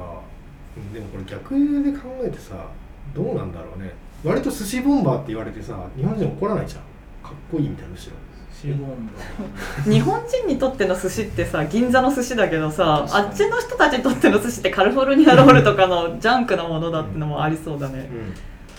[0.77, 2.67] うんでもこれ逆で考えてさ
[3.13, 3.91] どうなんだろうね
[4.23, 6.81] 割と寿司ボンバーって言われてさ日本人怒らないじゃん。
[7.23, 8.13] かっこいいみたいなむしろ。
[8.61, 9.91] 寿司ボンバー。
[9.91, 18.09] 日本人にとっての寿司ってさ銀座の寿司だけどさあっちの人たちにとっての寿司ってカリフォルニアロールとかのジャンクなものだってのもありそうだね。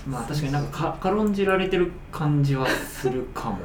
[0.07, 3.59] まあ確かになんかか軽んじられてる感じはするかも。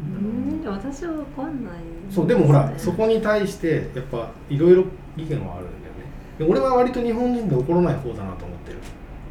[0.00, 1.74] うん私は分かんない。
[2.10, 4.84] そうでもほらねそこに対してやっぱいろいろ
[5.16, 6.06] 意見はあるんだよね。
[6.38, 8.78] で俺は割と日本人で怒らない方だなと思ってる。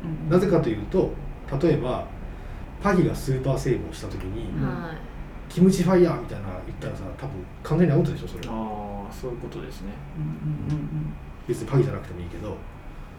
[0.03, 0.29] うん。
[0.29, 1.12] なぜかというと
[1.62, 2.05] 例えば
[2.81, 4.63] パギがスーパーセーブをした時に、うん。
[4.63, 4.93] は
[5.49, 8.53] キムチファイヤーみたいな言ったらさ多分完全にアウトでしょそれは。
[8.53, 9.93] ああそういうことですね。
[10.17, 11.13] うんうん
[11.47, 12.55] 別にパギじゃなくてもいいけど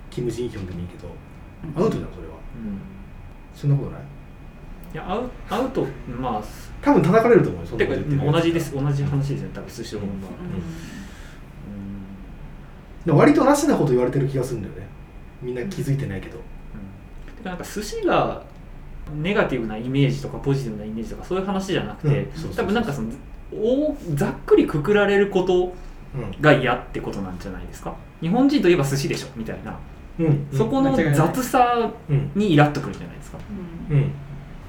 [0.08, 1.08] キム・ジンヒョンでもいいけど
[1.74, 2.34] アウトじゃんそれは。
[2.54, 2.80] うん。
[3.52, 4.00] そんなことない？
[4.92, 6.42] いやアウアウトまあ
[6.80, 8.74] 多分叩かれると思うよそんてかなこと同じです。
[8.74, 10.30] 同じ話ですね多分寿司ボンバー。
[10.30, 10.36] うん。
[13.04, 14.86] でも割となしなこと言われてる気がするんだよね。
[15.42, 16.38] みんな気づいてないけど
[17.44, 18.42] なんか寿司が
[19.22, 23.11] ネガティブなイメージとかポジティブなイメージとかそういう話じゃなくて、多分なんかその
[23.53, 25.74] おざっくりくくられること
[26.12, 26.40] うん。
[26.40, 27.94] が嫌ってことなんじゃないですか？
[28.20, 29.79] 日本人といえば寿司でしょみたいな、
[30.18, 30.48] うん。
[30.53, 32.33] そこの雑さうん。
[32.35, 33.38] にイラっとくるじゃないですか。
[33.90, 33.96] うん。
[33.96, 34.12] うん。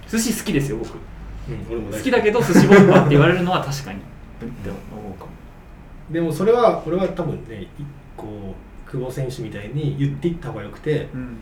[0.07, 0.97] 寿司好きですよ僕。
[1.69, 3.99] 俺も大好きだけど寿司ボンバーって言われるのは確かに。
[4.43, 4.77] うんって思
[5.15, 5.31] うかも。
[6.11, 7.67] でもそれは俺は多分ねい
[8.15, 8.27] こ
[8.87, 11.37] う久保選手みたいに言っていった方がよくてうん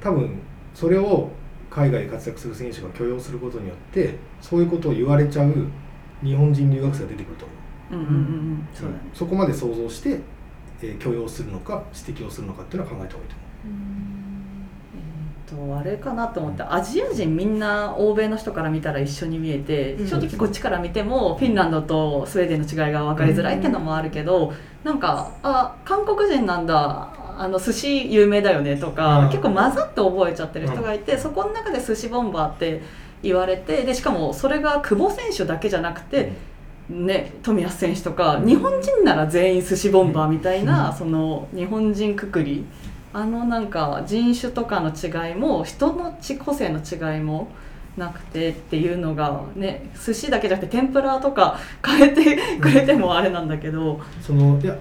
[0.00, 0.38] 多分
[0.74, 1.30] それを
[1.70, 5.66] 海外で活躍する選手が許容することによってそういうことを言われちゃう
[6.22, 7.58] 日本人留学生が出てくると思う。
[7.90, 8.18] うんうんうんう
[8.54, 8.68] ん。
[8.74, 10.20] そうだねそこまで想像して、
[10.82, 13.36] えー許容するのか指摘をするのかっていうのは考えた方がいいと
[15.50, 20.08] えーとあれかなと思ってアジア人みんな欧米の人から見たら一緒に見えて、うん。
[20.08, 24.52] 正直こっちから見てもフィンランドとスウェーデンの違いが分かりづらいっていうのもあるけど、
[24.84, 27.08] なんかあ韓国人なんだ
[27.38, 29.28] あの寿司有名だよねとか、うん。
[29.28, 32.82] 結構混ざって覚えちゃってる人がいて、そこの中で寿司ボンバーって
[33.22, 36.32] 言われてでしかもそれが久保選手だけじゃなくて、
[36.88, 42.64] ね、冨安選手とか日本人なら全員寿司ボンバーみたいな、その日本人くくり。
[43.10, 47.48] あのなんか人種とかの違いも人のち個性の違いも
[47.96, 54.76] なくてっていうのがね寿司だけじゃなくて天ぷらとか変えてくれてもあれなんだけど、そのいやあ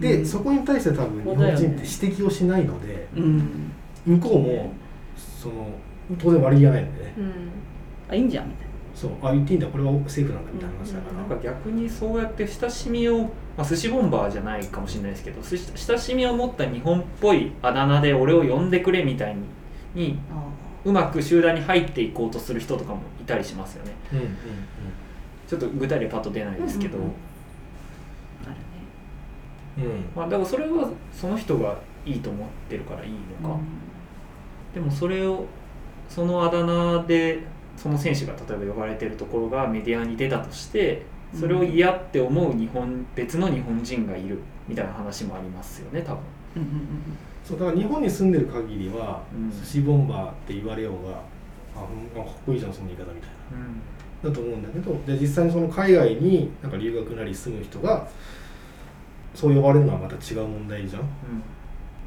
[0.00, 0.26] で、うん。
[0.26, 1.76] そこに対して多分日本人って指
[2.16, 3.72] 摘をしないので、うん、
[4.06, 4.72] 向こうも
[5.16, 5.68] その
[6.18, 7.14] 当然悪気がないんでね。
[7.18, 7.32] うん。
[8.08, 8.72] あいいんじゃんみたいな。
[8.94, 9.10] そう。
[9.22, 9.66] あ言っていいんだ。
[9.68, 13.22] これはセーフなんだみたいな話だから、なんか逆にそうやって親しみを、
[13.56, 19.42] まあ、寿司ボンバーじゃないかもしれないですけどす親しみを持った日本っぽいあだ名で俺を呼んでくれみたいに
[19.94, 20.42] にあ
[20.84, 23.92] うまく集団に入っていこうとする人とかもいたりしますよね。
[24.12, 24.32] うんうんうん。
[25.46, 27.10] ちょっと具体例パッと出ないですけど、うんうん
[30.14, 33.58] まあ、だからそれはその人がいいと思ってるからいいのか、
[34.74, 35.46] でもそれを
[36.08, 37.40] そのあだ名で
[37.76, 41.02] その選手が例えば呼ばれてるところがメディアに出たとして
[41.38, 46.22] それを嫌って思う日本別の日本人がいるみたいな話もありますよね多分。
[46.56, 46.78] うんうんうん
[47.42, 49.50] そうだから日本に住んでる限りは、うん。
[49.50, 51.10] 寿司ボンバーって言われようが
[51.74, 54.30] あほんあかっこいいじゃんその言い方みたいな。
[54.30, 58.06] だと思うんだけどで実際にその海外になんか留学なり住む人が
[59.34, 61.02] そう呼ばれるのはまた違う問題じゃん。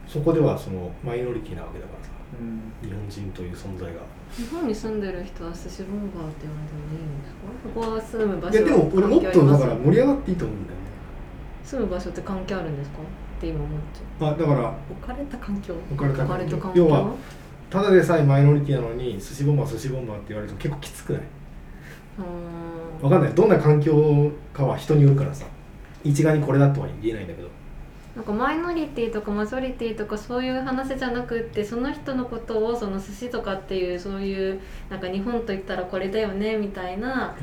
[0.08, 2.12] そこではそのマイノリティなわけだからさ。
[2.40, 2.88] うん。
[2.88, 4.00] 日本人という存在が。
[4.36, 7.40] 日本に住んでる人は寿司ボンバーって言われてもいいんですか？
[7.64, 10.86] そこは住む場い所やでも俺もっ関係ありますとだから盛り上がっていいと思うんだよね。
[11.64, 12.98] 住む場所って関係あるんですか？
[12.98, 15.74] って今思っちゃあだから置かれた環境。
[15.74, 17.16] 置かれた環要は境
[17.70, 21.22] ただでさえマイノリティなのに寿司ボンバー寿司ボンバーって言われると結構きつくない？
[22.20, 23.34] うんわかんない。
[23.34, 25.46] どんな環境かは人によるからさ
[26.06, 27.50] 一概にこれだとは言えないんだけど。
[28.16, 37.36] なんかマイノリティとかマジョリティとかそういう話じゃなくってその人のことをその寿司とかっていうそういうなんか日本と言ったらこれだよねみたいな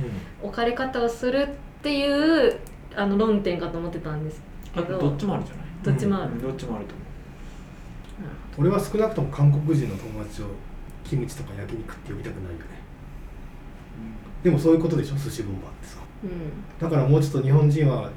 [0.43, 2.59] 置かれ方をするっていう
[2.97, 4.41] あの論点かと思ってたんです
[4.73, 4.97] けど。
[4.97, 5.67] あどっちもあるんじゃない？
[5.85, 6.41] どっちもある、うん。
[6.41, 7.03] どっちもあると思
[8.57, 10.47] 俺は少なくとも韓国人の友達を
[11.05, 12.65] キムチとか焼肉って呼びたくないよね。
[14.43, 15.99] でもそういうことでしょ寿司ボンバーってさ。
[16.25, 16.31] うん。
[16.81, 18.11] だからもうちょっと日本人は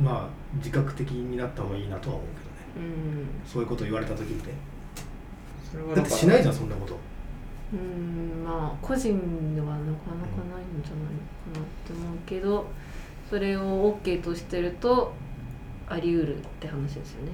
[0.00, 2.88] まあ自覚的になった方がいいなとは思うけどね。
[2.88, 3.48] うん。
[3.48, 4.52] そういうことを言われた時にね
[5.64, 6.98] うそれはだってしないじゃんそんなこと。
[7.72, 11.14] うんまあ個人ではなかなかないんじゃない
[11.52, 12.66] かなって思うけど
[13.28, 15.12] それを OK としてると
[15.88, 17.32] あり得るって話ですよね。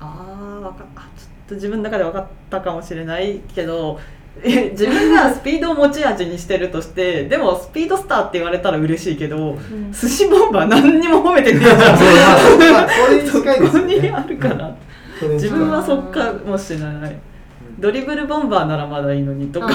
[0.00, 9.56] ああわかあちょっと自分の中で分かったかもしれないけどえ自分がスピードを持ち味にしてるとしてでもスピードスターって言われたら嬉しいけど
[9.92, 11.78] 寿司ボンバー何にも褒めてねえじゃん
[12.72, 14.76] まあそれに近いですそこにあるから。
[15.18, 15.50] それに近い。
[15.50, 17.16] 自分はそっかもしれない。
[17.78, 19.68] ドリブルボンバーならまだいいのにとか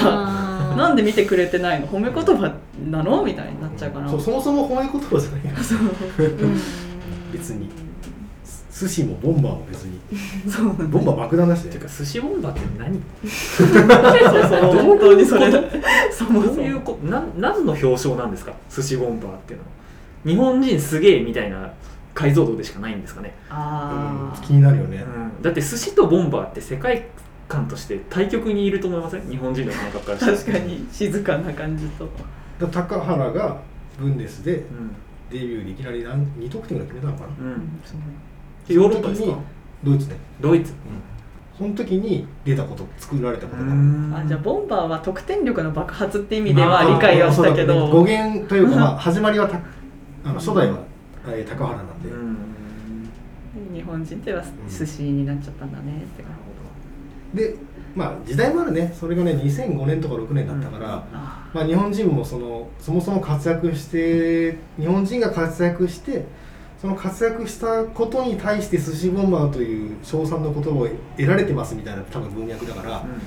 [0.76, 1.86] なんで見てくれてないの？
[1.88, 2.54] 褒め言葉
[2.90, 3.24] なの？
[3.24, 5.64] みたいになっちゃうからそうそもそも褒め言葉じゃないから。
[6.20, 6.60] うん。
[7.32, 7.68] 別に
[8.80, 10.00] 寿司もボンバーも別に。
[10.88, 11.70] ボンバー爆弾だしね。
[11.70, 13.02] ていうか寿司ボンバーって何？
[13.28, 15.50] そうそう本当にそれ。
[15.50, 15.60] だ
[16.10, 18.54] そもどそうもいうことなん何の表彰なんですか？
[18.70, 19.70] 寿司ボンバーっていうのは。
[20.24, 21.72] 日本人すげえみたいな
[22.14, 24.98] 解像度でしかないんですかね、あ気になるよね。
[24.98, 27.04] うん、だって寿司とボンバーって世界
[27.48, 29.28] 観として対極にいると思いません？
[29.28, 30.52] 日本人の感覚からあして。
[30.52, 32.08] 確かに静かな感じと。
[32.58, 33.60] 高原が
[33.98, 34.94] ブンデスでうん、
[35.30, 37.46] デビューでいきなり何2得点ぐらい決めたのかな？
[37.46, 37.98] うん、そう
[38.74, 39.26] ヨーロッパですか？
[39.26, 39.36] その時に
[39.84, 40.72] ドイツねドイツ。
[41.58, 43.70] その時に出たこと作られたことが。
[44.20, 49.60] あじゃあボンバーは得点力の爆発って意味では理解はしたけまあど、語源というか、 まあ、始まりはた
[50.24, 50.78] あの初代は、
[51.26, 52.36] えー高原なんで、うん。
[53.74, 56.32] 日本人っては寿司になっちゃったんだねって感
[57.34, 57.54] で
[57.94, 58.92] まあ時代もあるね。
[58.98, 66.24] それがね2005年とか6年だったから、あまあ、日本人もそのそもそも活躍して日本人が活躍して
[66.80, 73.22] その活躍したことに対して寿司ボンバーという称賛の言葉を得られてますみたいな多分文脈だから、うんうん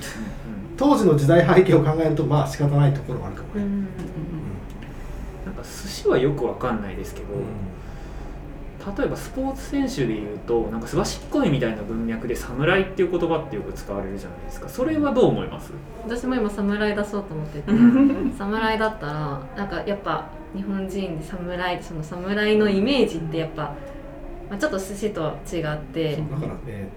[0.76, 3.86] 当時の時代背景を考えるとまあ仕方ないところもあるかもね、うん
[5.46, 7.26] なんか寿司はよくわかんないですけど、
[8.96, 14.68] 例えばスポーツ選手でいうとなんかすばしっこいみたいな文脈で侍っていう言葉ってよく使われるじゃないですか。
[14.68, 15.72] それはどう思います？
[16.04, 17.72] 私も今侍出そうと思ってて。
[18.36, 23.74] 侍だったらなんかやっぱ日本人で侍その侍のイメージってやっぱ、
[24.50, 26.88] まあ、ちょっと寿司と違って、だからね、ね。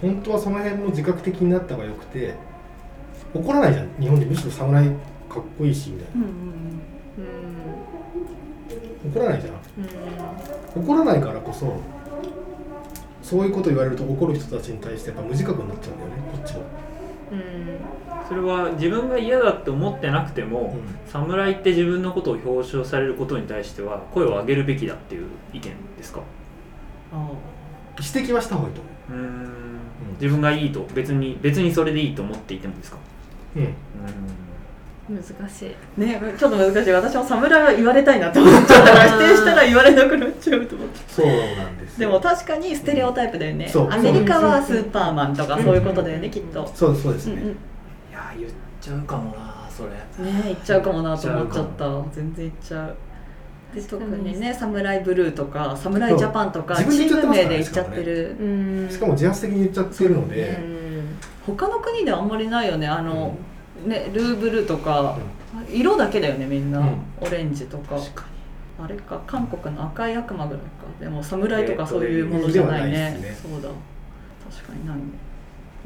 [0.00, 2.34] うん本当はその辺も自覚的になった方がよくて
[3.32, 3.88] 怒らないじゃん。
[4.00, 6.34] 日本でむしろ侍かっこいいしみたいうんなうん
[9.04, 9.54] 怒らないじゃん。
[10.76, 10.84] うん。
[10.84, 11.76] 怒らないからこそ
[13.22, 16.62] そういうこと言われると怒る人たちに対してやっぱ無自覚になっちゃうんだよねこっちも、
[17.32, 18.28] うん。
[18.28, 20.76] それは自分が嫌だって思ってなくても、
[21.08, 25.70] 侍って自分のことを表彰されることに対しては声を上げるべきだっていう意見で
[26.02, 26.20] すか？
[27.12, 27.28] あ
[27.98, 29.22] 指摘はした方がいいと思う。
[29.22, 29.44] ん。
[30.20, 32.98] 自分がいいと別に別にそれでいいと思っていてもですか？
[33.56, 33.66] う、うん、
[35.08, 35.74] 難しい。
[35.98, 36.92] ーねちょっと難しい。
[36.92, 41.00] 私も侍は言われたいなと思っちゃったから 否定したら言われなくなっちゃうと思って。
[41.08, 42.08] そうなんですよ。
[42.08, 43.90] でも確かにステレオタイプだよね、そう。
[43.90, 47.48] アメリカはスーパーマンとかそういうことだよね、きっと、そうそうですね、うんうん。
[47.50, 47.54] い
[48.12, 48.50] や言っ
[48.80, 49.90] ちゃうかもなそれ。
[50.24, 51.84] ね行っちゃうかもなと思っちゃった。
[52.12, 52.94] 全然行っちゃう。
[53.74, 58.36] で特にね「サムライブルー」とか「サムライジャパン」とかチーム名で行っちゃってる。
[58.40, 58.88] うん。
[58.88, 60.58] しかも自発的に言っちゃってるので、
[61.44, 62.86] 他の国ではあんまりないよね。
[62.86, 63.36] あの、
[63.86, 65.18] ねルーブルーとか、
[65.70, 66.98] 色だけだよねみんな、うん。
[67.20, 67.96] オレンジとか。
[67.96, 68.24] 確か
[68.76, 70.68] あれか韓国の赤い悪魔ぐらいか。
[71.00, 73.68] でも侍とかそういうものじゃないね,、ではないですそうだ。
[74.50, 75.00] 確かに何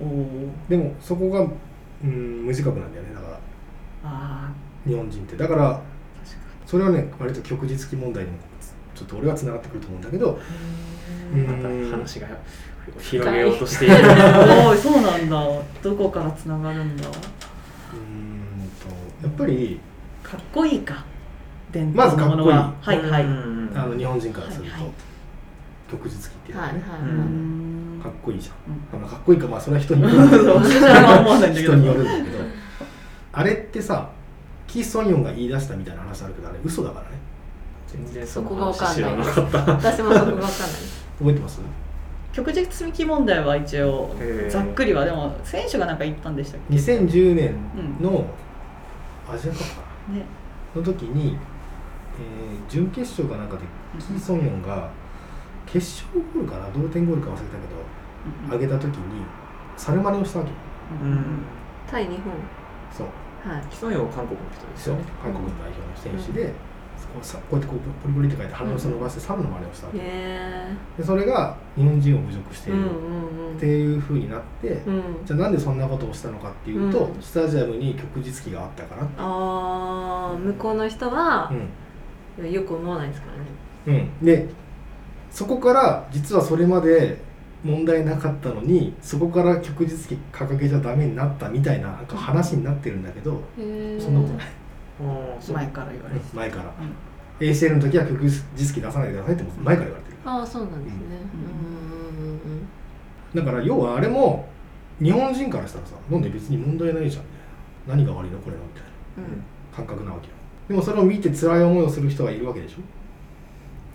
[0.01, 3.15] おおでもそこが、うん、無自覚なんだよね。
[3.15, 3.41] だから
[4.05, 4.51] あ
[4.87, 5.37] 日本人って。
[5.37, 5.81] だから
[6.65, 8.39] それはね割と旭日記問題にも
[8.95, 10.39] ちょっと俺はつながってくると思うんだけど
[11.35, 11.91] にまたうん。
[11.91, 12.29] 話が
[13.01, 13.97] 広げようとしている。
[14.81, 15.47] そうなんだ。
[15.83, 17.05] どこからつながるんだ
[19.23, 19.81] やっぱり
[20.23, 21.05] かっこいいか？
[21.73, 22.73] 伝まず統のものは。
[22.83, 22.99] かっこいい。
[22.99, 24.91] はいはい、うんあの日本人からすると、はいはい。
[25.91, 26.81] 旭日記っていうのはいはい、
[28.03, 28.53] かっこいいじゃ
[28.93, 28.99] うん。
[28.99, 29.47] ん、まあ、かっこいいか。
[29.47, 30.15] まあそれは人による。
[30.27, 30.61] んだけど。
[30.61, 32.39] 人によるんだけど。
[33.33, 34.11] あれってさ
[34.67, 37.19] キー・ソンヨンが言い出したみたいな話あるけどあれ嘘だからね。
[37.87, 39.41] 全然そこがわ話知らかんないです。
[39.41, 39.73] なかった。
[39.91, 40.49] 私もそこが分かんない。
[41.19, 41.61] 覚えてます？
[42.33, 44.15] 旭日積み木問題は一応
[44.51, 45.05] ざっくりは。
[45.05, 47.55] でも選手がなんか言ったんでしたっけ？2010年
[48.01, 48.27] の
[49.31, 49.83] アジアカップか。
[50.13, 50.25] ね。
[50.75, 51.37] なの時に、
[52.19, 53.63] えー準決勝かなんかで
[53.99, 54.91] キー・ソンヨンが
[55.65, 56.71] 決勝ゴールかな？
[56.71, 57.49] 同点ゴールか忘れたけ
[58.49, 59.25] ど上げた時に
[59.77, 60.51] 猿真似をしたわけ。
[60.51, 60.57] よ
[61.03, 61.25] うん。
[61.91, 62.33] 対日本。
[62.91, 63.07] そう。
[63.49, 63.63] はい。
[63.71, 64.95] 基礎用韓国の人ですそう。
[64.95, 66.53] よね韓国の代表の選手で、そ
[67.07, 73.57] こをさこうやってこうポリポリって書いて鼻を伸ばして猿の真似をしたわけ、でそれが日本人を侮辱していうんるうん。
[73.57, 74.83] っていうふうになって、
[75.25, 77.23] じゃあなんでそんなことをしたのかっていうと、うん。
[77.23, 79.09] スタジアムに旭日旗があったから。
[79.19, 81.53] あー向こうの人は
[82.39, 83.27] うよく思わないですか
[83.87, 84.01] らね。
[84.01, 84.49] ん、うん、で
[85.31, 87.19] そこから実はそれまで
[87.65, 94.47] 問題なかったのにそこから旭日旗掲げちゃダメになったみたいななんか話になってるんだけど、そんなことない、
[95.01, 96.75] 前から言われて前から、
[97.41, 100.17] ACL の時は旭日旗出さないでくださいって前から言われてる。
[100.25, 101.01] ああそうなんですね。
[101.35, 102.69] ううんうんうんうん
[103.35, 104.49] だから要はあれも
[105.01, 108.89] 日本人からしたらさなんで別に問題ないじゃんみたいな何が悪いのこれのみたいな。
[109.19, 109.45] うん。
[109.75, 110.33] 感覚なわけよ。
[110.69, 112.79] でもそれを見て辛い思いをする人がいるわけでしょ。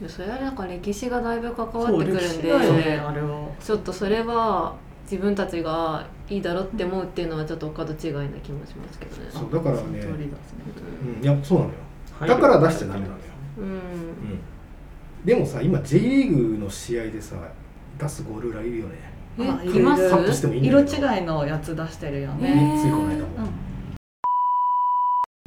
[0.01, 4.75] いやそれはなんか歴史がだいぶ関わってくるんであれはちょっとそれは
[5.13, 9.29] 自分たちがいいだろうって思うっていうのはちょっとお門違いな気もしますけどね。
[9.29, 11.77] そうだからねうんいやそうなのよ。
[12.21, 13.19] だから出しちゃダメなのよ、
[13.59, 13.65] うん。
[13.65, 13.79] うん、
[15.23, 17.35] でもさ今 J リーグの試合でさ
[17.99, 18.95] 出すゴール裏いるよね。
[19.37, 20.09] えあいます？
[20.09, 21.13] カットしてもいいんだ色けど。
[21.13, 23.27] 違いのやつ出してるよえね、ねついこの間も、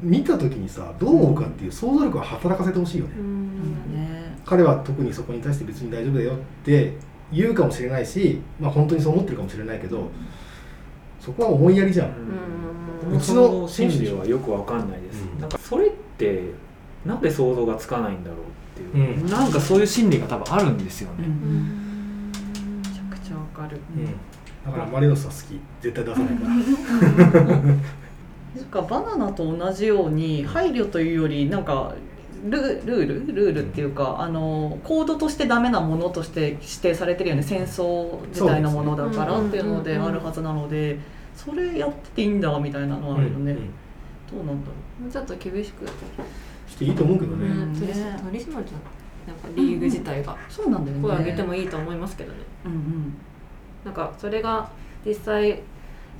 [0.01, 4.37] 見た時にさどう思うかっていう想像力を働かせてほしいよね、ううんんね。
[4.45, 6.93] 彼は特にそこに対して別に大丈夫だよって
[7.31, 10.09] 言うかもしれないしまあ本当にそう思ってるかもしれないけど
[11.19, 12.13] そこは思いやりじゃん、
[13.09, 13.17] うん。
[13.17, 15.41] うちの心理はよくわかんないです、うん。
[15.41, 16.51] なんかそれって
[17.05, 19.29] なんで想像がつかないんだろうっていう、うん。
[19.29, 22.31] なんかそういう心理が多分あるんですようんね、うん。
[22.81, 24.05] めちゃくちゃわかる、うん。
[24.65, 25.59] だからマリノスは好き。
[25.81, 27.65] 絶対出さないから。
[28.55, 31.93] なんかバナナと同じように配慮というよりなんか
[32.45, 33.33] ルルール？
[33.33, 37.43] ルールっていうかあのコードとしてダメなものとして指定されてるよね。
[37.43, 40.99] 戦争時代のものだからっていうのであるはずなので
[41.35, 43.69] それやってていいんだみたいなのはあるよね、うん
[44.29, 45.87] どうなんだろもうちょっと厳しく。
[46.67, 48.61] していいと思うけどね、うん取り取り締まるじゃん
[49.25, 50.33] なんかリーグ自体が。
[50.33, 51.03] うそうなんだよね。
[51.03, 52.39] 声上げてもいいと思いますけどね。
[52.65, 53.13] うんうん。
[53.85, 54.69] なんかそれが
[55.05, 55.61] 実際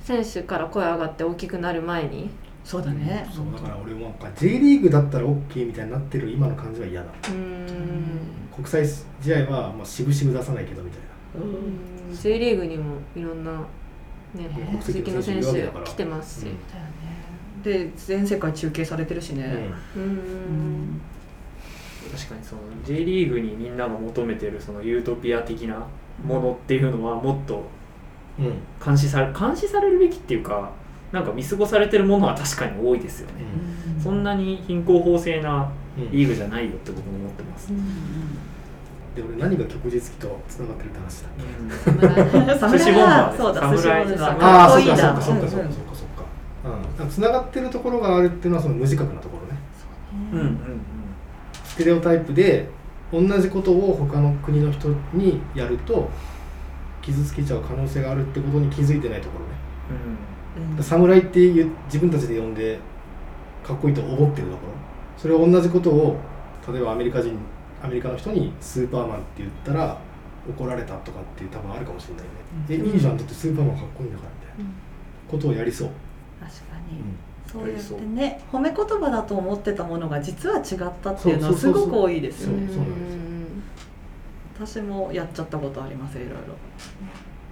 [0.00, 2.30] 選手から声上がって大きくなる前に
[2.68, 3.26] そうだね。
[3.34, 7.08] そうだから俺もなんか J リーグだったら OK みたいになってる今の感じは嫌だ。
[7.08, 8.20] うーん。
[8.54, 11.00] 国際試合はまあ渋々出さないけどみたい
[11.40, 11.46] な。
[11.46, 11.50] うん。
[12.10, 13.52] うん J リーグにもいろんな、
[14.34, 16.60] ね、ね国籍の選手来てますし、だよね
[17.62, 20.02] で全世界中継されてるしね、うん。
[20.02, 21.00] うん。
[22.14, 25.86] 確かにその J リーグにみんなが求めてるそのユートピア的な
[26.22, 27.64] ものっていうのはもっと
[28.38, 28.52] うんうん。
[28.84, 30.70] 監視され監視されるべきっていうか
[31.12, 33.44] なんか見過ごされてるものは確かに多いですよね、
[33.96, 34.02] うん。
[34.02, 36.10] そんなに貧困法制なうん。
[36.10, 37.72] リーグじゃないよって僕も思ってます、
[39.16, 41.32] で俺何が旭日旗とつながってるって話だっ
[42.46, 42.58] け？
[42.58, 44.44] 侍侍 寿司ボンバーそうだ寿司侍ボンバー。
[44.44, 45.64] ああそっかなそっかそっかそっか。
[45.64, 45.72] うん。
[45.72, 49.60] そっかそうかつながってるところがあるっていうのはその無自覚なところね。
[50.32, 50.80] うんうんうん。
[51.64, 52.68] ステレオタイプで
[53.12, 56.10] 同じことを他の国の人にやると
[57.02, 59.50] 傷つけちゃう可能性があるってことに気づいてないところね。
[59.90, 60.18] うん
[60.58, 62.78] だから侍っていう自分たちで呼んで
[63.64, 64.72] かっこいいと思ってるところ
[65.16, 66.16] それを同じことを
[66.72, 67.36] 例えばアメリカ人
[67.82, 69.98] アメリカの人にスーパーマンって言ったら
[70.48, 72.30] 怒られたとかっていう多分あるかもしれないね、
[72.70, 74.70] えいいじゃんだってスーパーマンかっこいいんだからみたいな
[75.30, 75.90] ことをやりそう、
[76.40, 77.02] 確かに、
[77.46, 82.66] そうやってね褒め言葉だと思ってたものが実は違ったっていうのはすごく多いですよね。
[82.66, 83.18] そうそうなんですよ。
[84.80, 86.36] 私もやっちゃったことありますいろいろ、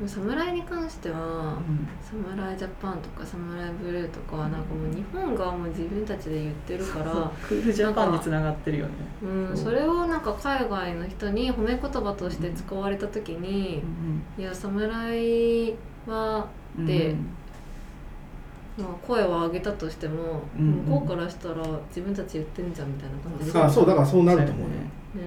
[0.04, 1.56] 侍に関しては
[2.02, 8.92] 侍ジャパンとか侍ブルーとかはなんかもう日本がもう自分たちで言ってるからクールジャパンにつながってるよね。
[9.22, 13.82] うん、それをなんか海外の人に褒め言葉として使われた時に
[14.36, 15.74] 「いや侍
[16.06, 16.46] は」
[16.86, 17.16] で
[18.76, 24.74] まあ、声を上げたとしても、うん向こうからしたら自分たち言ってんじゃんみたいな感じで、あそうだからそうなると思うよね。
[25.14, 25.22] ね、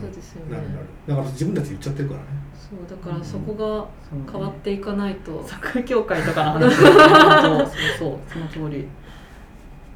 [0.00, 0.56] そうですよね。
[0.56, 0.86] なるなる。
[1.08, 2.26] だから自分たち言っちゃってるからね。
[2.54, 3.86] そうだからそこが
[4.30, 7.68] 変わっていかないと、サッカー協会とかの話そうそう。
[7.98, 8.86] そうその通り。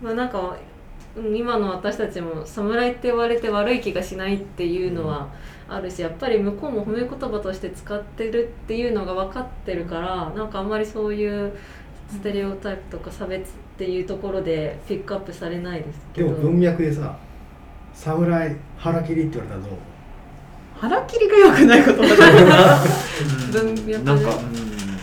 [0.03, 0.57] まあなんか
[1.17, 5.29] うん今の私たちも侍って言われて悪い気がしないっていうのは
[5.69, 11.53] あるしやっぱり向こうも褒め言葉として使ってるっていうのが分かってるからなんかあんまりそういう
[12.11, 16.29] ステレオタイプとか差別っていうところでピックアップされないですけど。
[16.29, 17.17] でも文脈でさ
[17.99, 19.79] 「侍腹切り」って言われたらどう？
[20.81, 23.65] 腹切りが良くない言葉じゃな。
[23.65, 24.31] い文脈でなんか、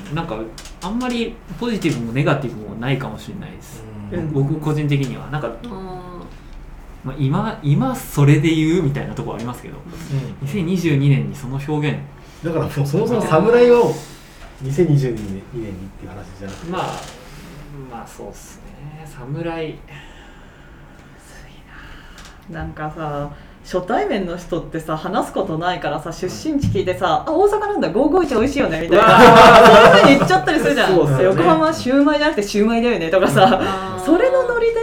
[0.09, 0.39] うん、なんか
[0.81, 3.83] あんまりポジティブもネガティブもないかもしれないです、
[4.13, 4.31] うん。
[4.31, 5.29] 僕個人的には。
[5.31, 6.21] なんか、あ
[7.03, 9.75] まあ、今今それで言うみたいなところありますけど。
[10.41, 10.47] うん。
[10.47, 11.99] 2022年にその表現。
[12.43, 13.93] だからそもそも侍を
[14.63, 15.43] 2022年にっ
[15.99, 16.71] ていう話じゃなくて。
[16.71, 16.83] まあ
[17.91, 19.05] まあそうっすね。
[19.05, 19.75] 侍
[22.49, 23.31] なんかさ
[23.63, 29.05] 初対面の人ってさ話すことないからさ出身地聞いてさ「あ大阪なんだ551美味しいよね」みたいな。
[29.07, 31.17] そういうふうに言っちゃったりするじゃん。
[31.17, 31.23] ね。
[31.23, 33.59] 横浜はシューマイじゃなくてシューマイだよねとかさ。
[34.05, 34.73] それのノリで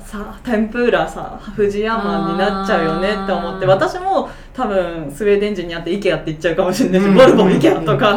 [0.00, 7.14] さ天ぷらさ富士山になっちゃうよねって思って私も多分スウェーデン人に会って IKEA って言っちゃうかもしれないし、うん。
[7.14, 8.14] ボルボ IKEA とか、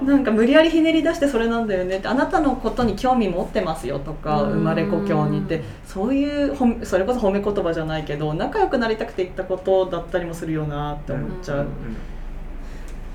[0.00, 0.06] うん。
[0.08, 1.98] なんか無理やりひねり出してそれなんだよね。
[1.98, 4.52] ってあなたのことに興味持ってますよとかうん。
[4.52, 5.62] 生まれ故郷にって。
[5.86, 11.66] そういうほんそれこそ褒め言葉じゃないけど仲良くなりたくて言ったことだったりもするよなって思っちゃう、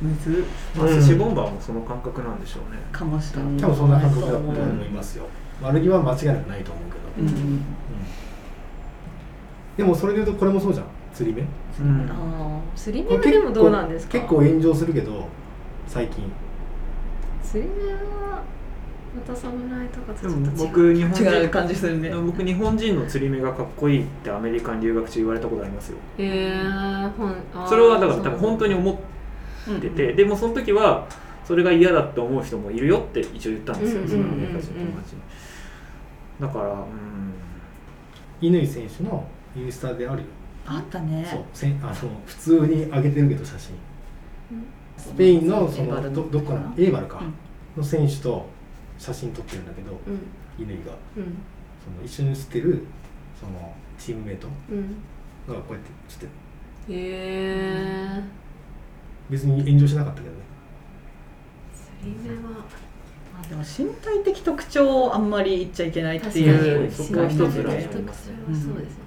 [0.02, 0.46] むず
[0.78, 3.58] まあ、寿司ボンバーもその感覚なんでしょうね、かもしれない。
[3.58, 5.26] 多分そんな感覚だと思いますよ。
[5.62, 7.28] 悪気は間違いなくないと思うけど、うん。
[7.28, 7.64] うん。
[9.76, 10.86] でもそれで言うとこれもそうじゃん。
[11.14, 11.42] 釣り目
[11.80, 12.10] うん。
[12.10, 14.14] あ釣り目はでもどうなんですか？
[14.14, 15.28] 結構炎上するけど
[15.88, 16.32] 最近。
[17.44, 18.44] 釣り目は
[19.16, 20.68] また侍とかとでもちょっと違う。
[20.68, 22.12] 僕日本人ー違う感じするね。
[22.14, 25.98] 僕日本人の釣り目がかっこいいってアメリカに留学中言われたことありますよ。
[26.18, 26.54] へえ
[27.18, 31.08] ほんあーそれはだから多分本当に思ってて、でもその時は
[31.46, 35.22] それが嫌だって思う人もいるよって一応言ったんですよ、うんそのアメリカ人の友達に。
[36.40, 36.86] だからうん。
[38.40, 40.28] 乾選手のインスタであるよ
[40.68, 41.26] あったね。
[41.30, 41.94] そうせんあの
[42.26, 43.76] 普通に上げてるけど写真。
[44.98, 46.74] スペインのそのどどっかな？
[46.78, 47.34] エーバルか、うん。
[47.82, 48.46] の選手と
[48.98, 50.00] 写真撮ってるんだけどうん。
[50.58, 50.74] 乾が。
[51.18, 51.38] うん。
[51.84, 52.84] その一緒に写ってる
[53.40, 54.96] そのチームメイトうん。
[55.48, 56.32] がこうやって写ってる。
[56.90, 58.24] へえ
[59.30, 60.42] 別に炎上しなかったけどね。
[62.02, 62.42] 釣り目は。
[62.42, 66.92] まあでも身体的特徴をあんまり言っちゃいけないっていうに。
[66.92, 69.04] そこは一つ身体ライン的特徴はそうですね、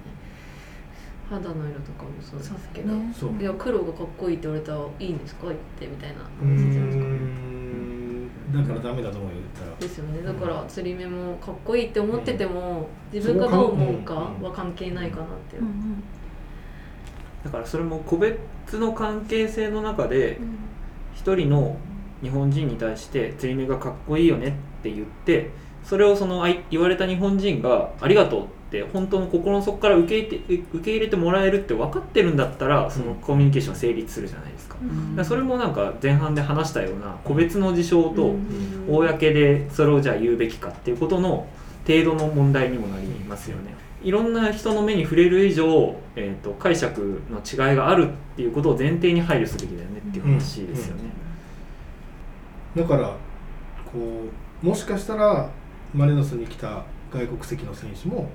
[1.31, 3.41] 肌の色とかもそうですけど、ねそう。
[3.41, 7.03] いや黒がかっこいいって言われたらいいんですか言ってみたいなうー話じゃないですか？
[7.05, 8.53] ん。
[8.53, 9.77] だからダメだと思うよ言ったら。
[9.79, 10.21] ですよね。
[10.21, 15.63] だから釣り目もかっこいいって思ってても、自分がどう思うかは関係ないかなっていう、
[17.45, 20.39] だからそれも個別の関係性の中で
[21.15, 21.77] 一人の
[22.21, 24.51] 日本人に対して釣り目がかっこいいよねっ
[24.83, 25.49] て言って
[25.83, 28.51] それをそのあい言われた日本人がありがとうって
[28.93, 34.77] 本当の心の底から受け入れて受け入れてもらえるって分かってるんだったらそのコミュニケーションは成立するじゃないですか,、
[35.17, 35.25] うん。
[35.25, 41.47] それもなんか前半で話したような個別の事象とうん公でそれをじゃあ言うべきかっていうことの
[41.85, 43.73] 程度の問題にもなりますよね。
[44.03, 51.03] いろんな人の目に触れる以上、えー、と解釈の違いがあるっていうことを前提に配慮すべきだよねっていう話ですよね。
[52.75, 53.15] だから
[53.91, 54.23] こ
[54.63, 55.49] うもしかしたら
[55.93, 58.29] マリノスに来た外国籍の選手も、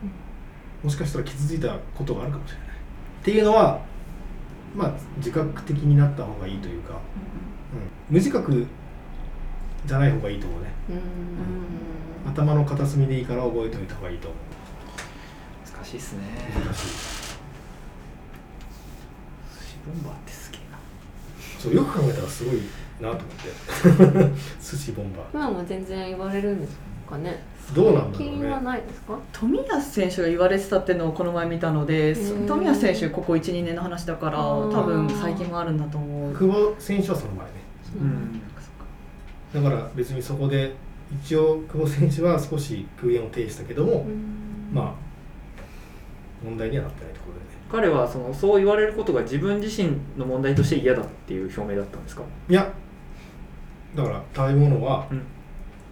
[0.87, 2.69] もしかしたら傷ついたことがあるかもしれない。
[2.69, 2.71] っ
[3.25, 3.81] ていうのは
[4.73, 6.99] まあ自覚的になった方がいいというか、うん。
[8.09, 8.65] 無自覚
[9.85, 10.69] じゃない方がいいと思うね。
[12.25, 12.31] うん。
[12.31, 14.29] 頭の片隅でいいから覚えておいた方がいいと。
[14.29, 14.37] 思
[15.75, 16.21] 難しいっすね。
[16.55, 16.89] う難しい寿
[19.67, 20.79] 司ボンバーってすげえな。
[21.59, 22.61] そうよく考えたらすごい
[23.01, 23.27] なと思って。
[24.63, 25.27] 寿司ボンバー。
[25.35, 26.83] 今も全然言われるんですか
[27.19, 27.43] ね。
[27.75, 29.19] どうなんだろう最近はねないですか？
[29.33, 36.35] 富安選手が言われてたっていうのをこの前見たのでうん富安選手ここ12年の話だから多分最近もあるんだと思う。
[36.35, 37.53] 久保選手はその前ね。
[38.01, 38.43] うん。
[39.63, 39.71] だ。
[39.71, 40.75] から別にそこで
[41.23, 44.07] 一応久保選手は少し空言を呈したけども、
[44.73, 44.95] まあ
[46.45, 47.47] 問題にはなってないところでね。
[47.71, 52.23] 彼はそのそう言われることが自分自身の問題として嫌だっていう表明だったんですか？
[52.49, 52.73] いや
[53.95, 55.23] だから食べ物はうん。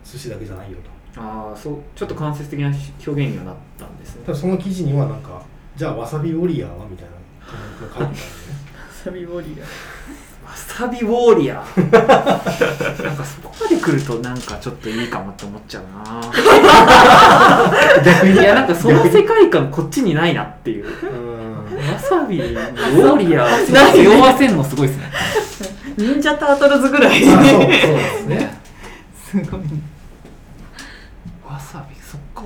[0.04, 4.22] 寿司だけじゃないよとああそうちょっと間接的な表現にはなったんですね。
[4.26, 5.42] ただその記事にはなんか
[5.76, 7.12] じゃあわさびウォリアーはみたいな
[7.46, 8.64] コメントが書いてたんでね
[9.04, 11.92] サビボリわさびウォーリアー。
[13.04, 16.20] なんかそこまで来るとなんかちょっといいかもって思っちゃうな。
[18.02, 20.86] 逆いやなんかその世界観こっちにないなっていう。
[20.86, 21.76] うん。
[21.92, 23.62] わさびウォーリアー。
[23.62, 25.12] を背負わせんのすごいですね。
[25.98, 27.22] 忍者タートルズぐらい。
[27.28, 28.58] あそうそうですね。
[29.32, 29.93] すごいわさ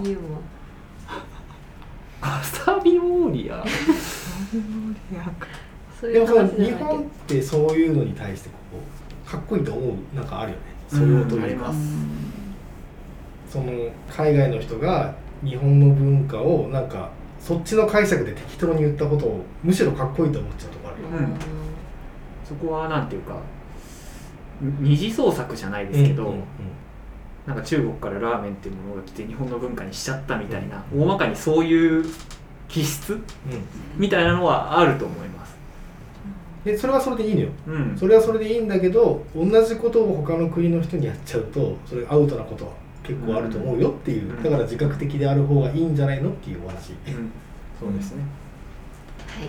[0.02, 0.40] びそっかユーモ
[2.20, 3.62] わさびウォーリア？
[3.62, 3.64] ー
[6.00, 6.78] そういでもそのう話じゃ日ないけ？
[6.78, 8.54] ど本ってそういうのに対してこ
[9.26, 10.62] うかっこいいと思うなんかあるよね。
[10.88, 11.78] 素養というか、うんあります。
[13.50, 13.72] その
[14.10, 21.34] 海外の人が日本の文化をなんかそっちの解釈で適当に言ったことをむしろかっこいいと思っちゃうとこあるよ、うん。
[22.44, 23.36] そこはなんていうか
[24.60, 26.42] 二次創作じゃないですけど、うんうん
[27.48, 32.04] なんか中国からラーメンっていうものが来て日本の文化にしちゃったみたいな大まかにそういう
[32.68, 33.14] 気質？
[33.14, 33.22] うん。
[33.96, 35.56] みたいなのはあると思います。
[36.62, 37.48] でそれはそれでいいのよ。
[37.66, 42.72] うん、それはそれでいいんだけど同じことを他の国の人にやっちゃうとそれアウトなことは
[43.02, 44.42] 結構あると思うよっていう、うん。
[44.42, 47.32] だから自覚的である方がいいんじゃないのっていうお話、うん。
[47.80, 48.24] そうですね。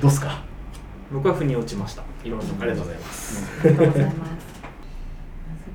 [0.02, 0.42] どうっすか？
[1.12, 2.04] 僕は腑に落ちました。
[2.24, 4.59] いろんなありがとうございます、ありがとうございます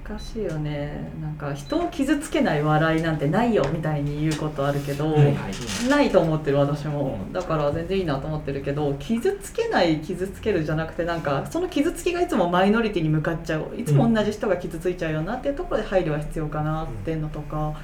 [0.06, 1.10] 難しいよね。
[1.22, 5.88] なんか人を傷つけない笑いなんてないよみたいに言うことあるけど、はいはい。
[5.88, 7.18] ないと思ってる私も。
[7.32, 13.74] だから全然いいなと思ってるけど傷つけない傷つけるじゃなくてなんかその傷つきがいつもマイノリティに向かっちゃう。
[13.78, 17.74] いつも同じ人が傷ついちゃうよなっていうところで配慮は必要かなっていうのとか、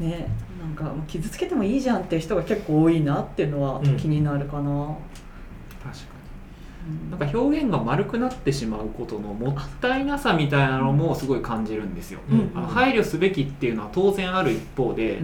[0.00, 0.26] ね。
[0.60, 4.96] なんか傷つけてもいいじゃんっていう人が結構多いなっていうのはうん気になるかな。
[5.82, 6.11] 確かうんに。
[7.10, 12.20] なんか表現が丸くなってしまうことのもったいなさみたいなのもすごい感じるんですよ。
[12.30, 15.20] うんあの配慮すべきっていうのは当然ある一方で、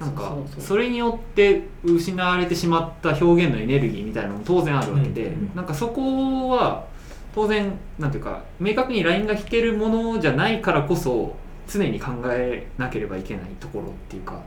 [0.00, 6.86] なんかそれによって失われてしまった表現のエネルギーみたいなのも当然あるわけで、なんかそこは
[7.34, 11.36] 当然なんていうか明確にラインが引けるものじゃないからこそ
[11.68, 14.40] 常に考えなければいけないところっていうか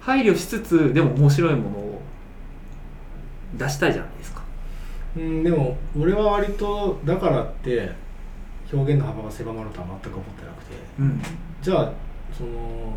[0.00, 2.02] 配慮しつつでも面白いものを
[3.56, 4.42] 出したいじゃないですか。
[5.16, 7.90] うん、でも俺は割とだからって
[8.72, 10.72] 表現の幅が狭まるとは全く思ってなくて。
[10.98, 11.22] うん。
[11.62, 11.92] じゃあ
[12.36, 12.96] その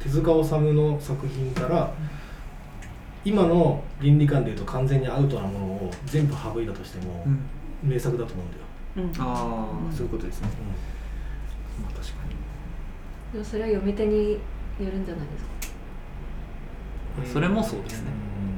[0.00, 1.92] 手塚治虫の作品から
[3.24, 7.24] 今の倫理観でいうと完全にアウトなものを全部省いたとしても
[7.82, 9.22] 名作だと思うんだよ、うん。
[9.22, 10.48] ああそういうことですね。
[11.78, 12.34] うまあ確かに。
[13.32, 14.38] でもそれは読み手によ
[14.80, 15.44] るんじゃないです
[17.24, 17.30] か？
[17.30, 18.10] んそれもそうですね。
[18.46, 18.51] うん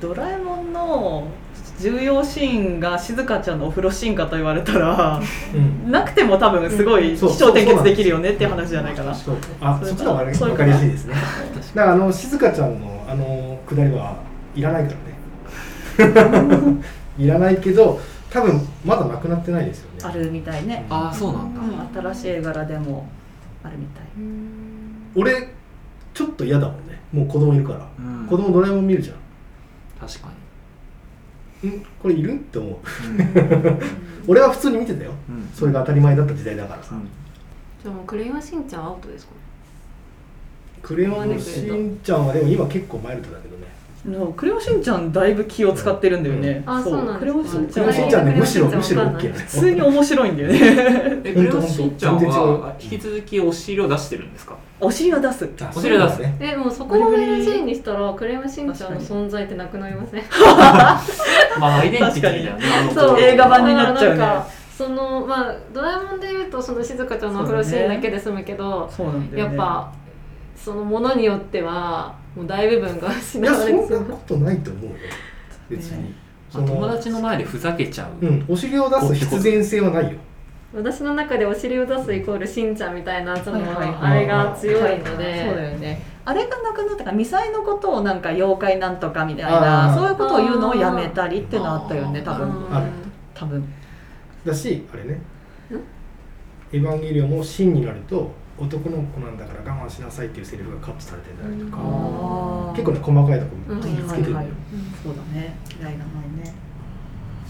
[0.00, 1.28] ドラえもんの
[1.78, 5.20] 重要シーンが静香ちゃんのお風呂シーンかと言われたら
[5.54, 5.90] うん。
[5.90, 7.16] なくても多分すごいうん。
[7.18, 7.30] そう。
[7.30, 9.14] 起承転結できるよねっていう話じゃないかな。
[9.14, 9.36] そう。
[9.60, 10.64] あそっちの方が分か。
[10.64, 11.14] りやすいですね。
[11.74, 14.16] だからあの静香ちゃんのあのくだりは
[14.54, 14.94] いらないか
[15.98, 16.82] らね。
[17.18, 18.00] いらないけど
[18.30, 19.98] 多分まだなくなってないですよね。
[20.02, 20.84] あるみたいね。
[20.90, 21.60] ああそうなんだ。
[21.60, 23.06] うん、新しい絵柄でも
[23.62, 24.04] あるみたい。
[25.14, 25.48] 俺
[26.12, 28.26] ちょっと嫌だもんねもう子供いるから、うん。
[28.26, 29.14] 子供ドラえもん見るじゃ
[30.00, 30.30] 確かん
[31.68, 31.86] ん？
[32.02, 32.34] これいる？
[32.34, 32.70] って思う。
[32.70, 33.22] に。
[33.22, 33.22] う
[33.72, 33.78] ん。
[34.28, 35.12] 俺は普通に見てたよ。
[35.28, 35.48] うん。
[35.54, 36.82] それが当たり前だった時代だから。
[36.82, 37.02] さ、うん。
[37.82, 39.32] じゃあもうクレヨンしんちゃんアウトですか？
[40.82, 43.55] クレヨンしんちゃんはでも今結構マイルドだけど。
[43.55, 43.55] ね
[44.06, 46.62] のクレヨンしんちゃんだいぶ気を使ってるんだよね。
[46.66, 46.72] うん。
[46.74, 47.04] あそう。
[47.04, 47.26] なんクですか。
[47.26, 50.58] レヨンしんちゃんしんちゃんねはいむしろむしろ普通に面白いんだよね。
[51.24, 54.56] えクレヨンしんちゃんは引き続きお尻を出してるんですか？
[54.78, 55.48] お尻は出す。
[55.62, 60.22] あお尻出すえもうそこを NG にしたらクレヨンしんちゃんの存在ってなくなりません？
[61.58, 62.62] まあアイデンティティだよね。
[62.94, 63.20] そう。
[63.20, 64.18] 映画版になっちゃうね。
[64.18, 68.90] だからなんかそのまあドラえもんで言うとその静香ちゃんのお風呂シーンだけで済むけど。
[69.34, 69.90] やっぱ
[70.54, 73.88] そのものによってはもう大部分が失われてしまう。
[73.88, 74.90] そんなことないと思うよ。
[75.70, 76.12] 別に、ね。
[76.50, 80.18] その友達の前でふざけちゃう、うんお尻を出す必然性はないよ。
[80.74, 86.02] 私の中でお尻を出すイコールしんちゃんみたいなそのはいはいあれが強いのはいそうだでよね。
[86.24, 89.96] あれがなくなったから、ミサイのことをなんか妖怪なんとかみたいあな、ー。
[89.96, 92.66] そういうことを言うのをやめたりっていうのあったよね、多分。
[92.74, 92.86] ある。
[93.32, 93.64] 多分。
[94.44, 95.20] だしあれね。
[96.72, 104.22] エヴァンゲリオンも真になると男の子なんだから我慢しなさいっていうセリフがカットされてたりとか、あー結構ね細かいとこ気をつけてる。
[104.22, 104.54] んだよ、はいはい。
[105.02, 105.56] そうだね。
[105.78, 106.10] 嫌いなの
[106.42, 106.54] ね。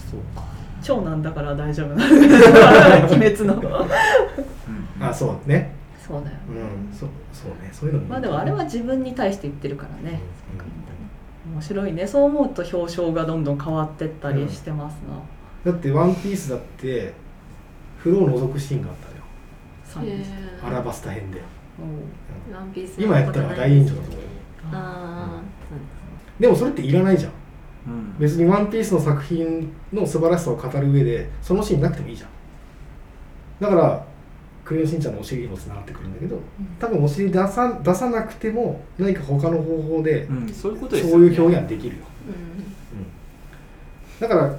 [0.09, 0.43] そうか。
[0.81, 2.15] 長男だから大丈夫なの。
[3.07, 3.55] 鬼滅の。
[3.55, 5.03] うん。
[5.03, 5.73] あそうね。
[6.05, 6.37] そうだよ。
[6.49, 6.97] うん。
[6.97, 7.69] そうそうね。
[7.71, 8.07] そういうのも。
[8.07, 10.19] まあでもあれは自分に対して言ってるからね。
[11.47, 11.53] うん。
[11.53, 12.05] 面白いね。
[12.05, 14.95] そう思うと表彰がどんどん変わってったりしてます
[15.65, 17.13] な、だって「ワンピースだって
[17.97, 19.06] 風呂を覗くシーンがあった
[19.99, 20.31] のよそうです
[20.65, 21.41] アラバスタ編で。
[22.49, 22.55] うん。
[22.55, 24.13] ワンピース今やったら大炎上だと思う。
[24.13, 24.27] よ
[24.73, 25.41] あ
[26.39, 27.31] でもそれっていらないじゃん。
[27.87, 28.15] うん。
[28.19, 32.29] 別に「ワンピースの作品の素晴らしさを語る上でそのシーンなくてもいいじゃん。
[33.59, 34.05] だから
[34.65, 36.39] 「クレヨンしんちゃん」のお尻にもつながってくるんだけど
[36.79, 44.29] 多分お尻出さ出さなくても何か他の方法でうんそういうことですそうう表現はできるよ、ーうん。
[44.29, 44.55] だから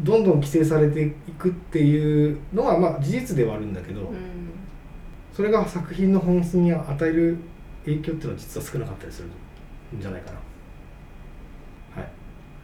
[0.00, 4.47] どんどん規制されていくっていうのはまあ事実ではあるんだけど、うん
[5.38, 7.36] それが作品の本質に与える
[7.84, 9.28] 影響っていうのは実は少なかったりする
[9.96, 12.02] んじゃないかな。
[12.02, 12.10] はい。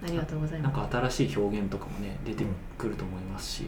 [0.03, 2.45] ありがとうございなんますか新しい表現とかもね出て
[2.77, 3.67] くると思いますし、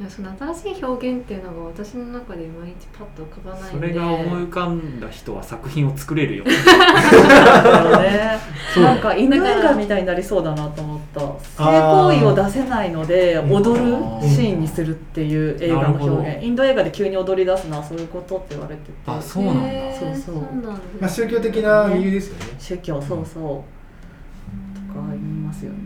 [0.00, 3.88] いやその新しい表現っていうのが私の中でいまいちパッと浮かばないんで。
[3.88, 6.44] それが思い浮かんだ人は作品を作れるよ。
[6.46, 8.38] そうね。
[8.72, 11.20] そうなんか犬映画みたいになりそうだなと思った。
[11.20, 13.52] 性行為を出せないのでうん。
[13.54, 16.44] 踊るシーンにするっていう映画の表現。
[16.44, 18.92] インド映画で急に踊り出すのはそういうことって言われてて。
[19.04, 19.60] あそうなんだ。
[19.98, 20.34] そうそう。
[20.36, 20.68] なんだ。
[21.00, 22.54] まあ、宗教的な理由ですよね。
[22.56, 24.94] 宗教そうそう。
[24.94, 25.78] とか言いますよね、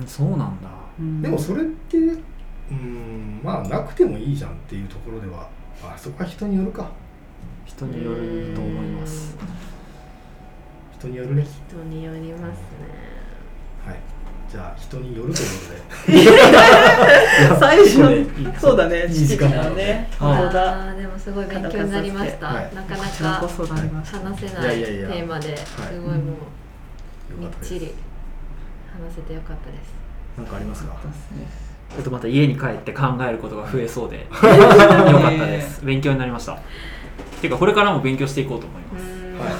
[0.00, 0.68] うんそうなんだ。
[0.98, 1.22] うん。
[1.22, 1.96] でもそれって
[2.70, 5.48] うんまあなくてもいいじゃんっていうところでは
[5.82, 6.90] あそこは人によるか。
[7.64, 9.36] 人によると思います。
[10.98, 11.46] 人によるね。
[11.68, 12.62] 人によりますね。
[13.86, 13.96] はい。
[14.50, 15.54] じゃあ人によるというこ
[16.06, 16.18] とで。
[17.58, 19.08] 最初そうだね。
[19.08, 20.08] 時間だね。
[20.20, 22.74] あーでもすごい勉強になりました、はい。
[22.74, 23.48] なかなか話
[24.40, 26.24] せないテーマですごいもうよ
[27.38, 27.94] みっちり
[28.92, 29.94] 話せてよかったです。
[30.36, 30.96] なんかありますか？
[31.94, 34.16] ちょっとまた家に帰って考えることが増えそうで。
[34.26, 35.84] よかったです。
[35.84, 36.58] 勉強になりました。
[37.40, 39.04] ていうかこれからも勉強していこうと思います。
[39.52, 39.58] は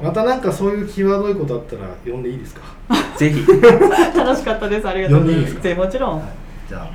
[0.00, 0.04] い。
[0.04, 2.62] またなんかそういう際どいことあったら呼んでいいですか？
[3.16, 3.46] ぜひ。
[4.16, 4.88] 楽しかったです。
[4.88, 5.74] ありがとうございます。
[5.74, 6.28] もちろん、はい。
[6.68, 6.92] じゃあ本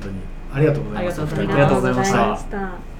[0.00, 0.14] 当に
[0.54, 1.22] ありがとうございました。
[1.22, 2.95] ありがとうございました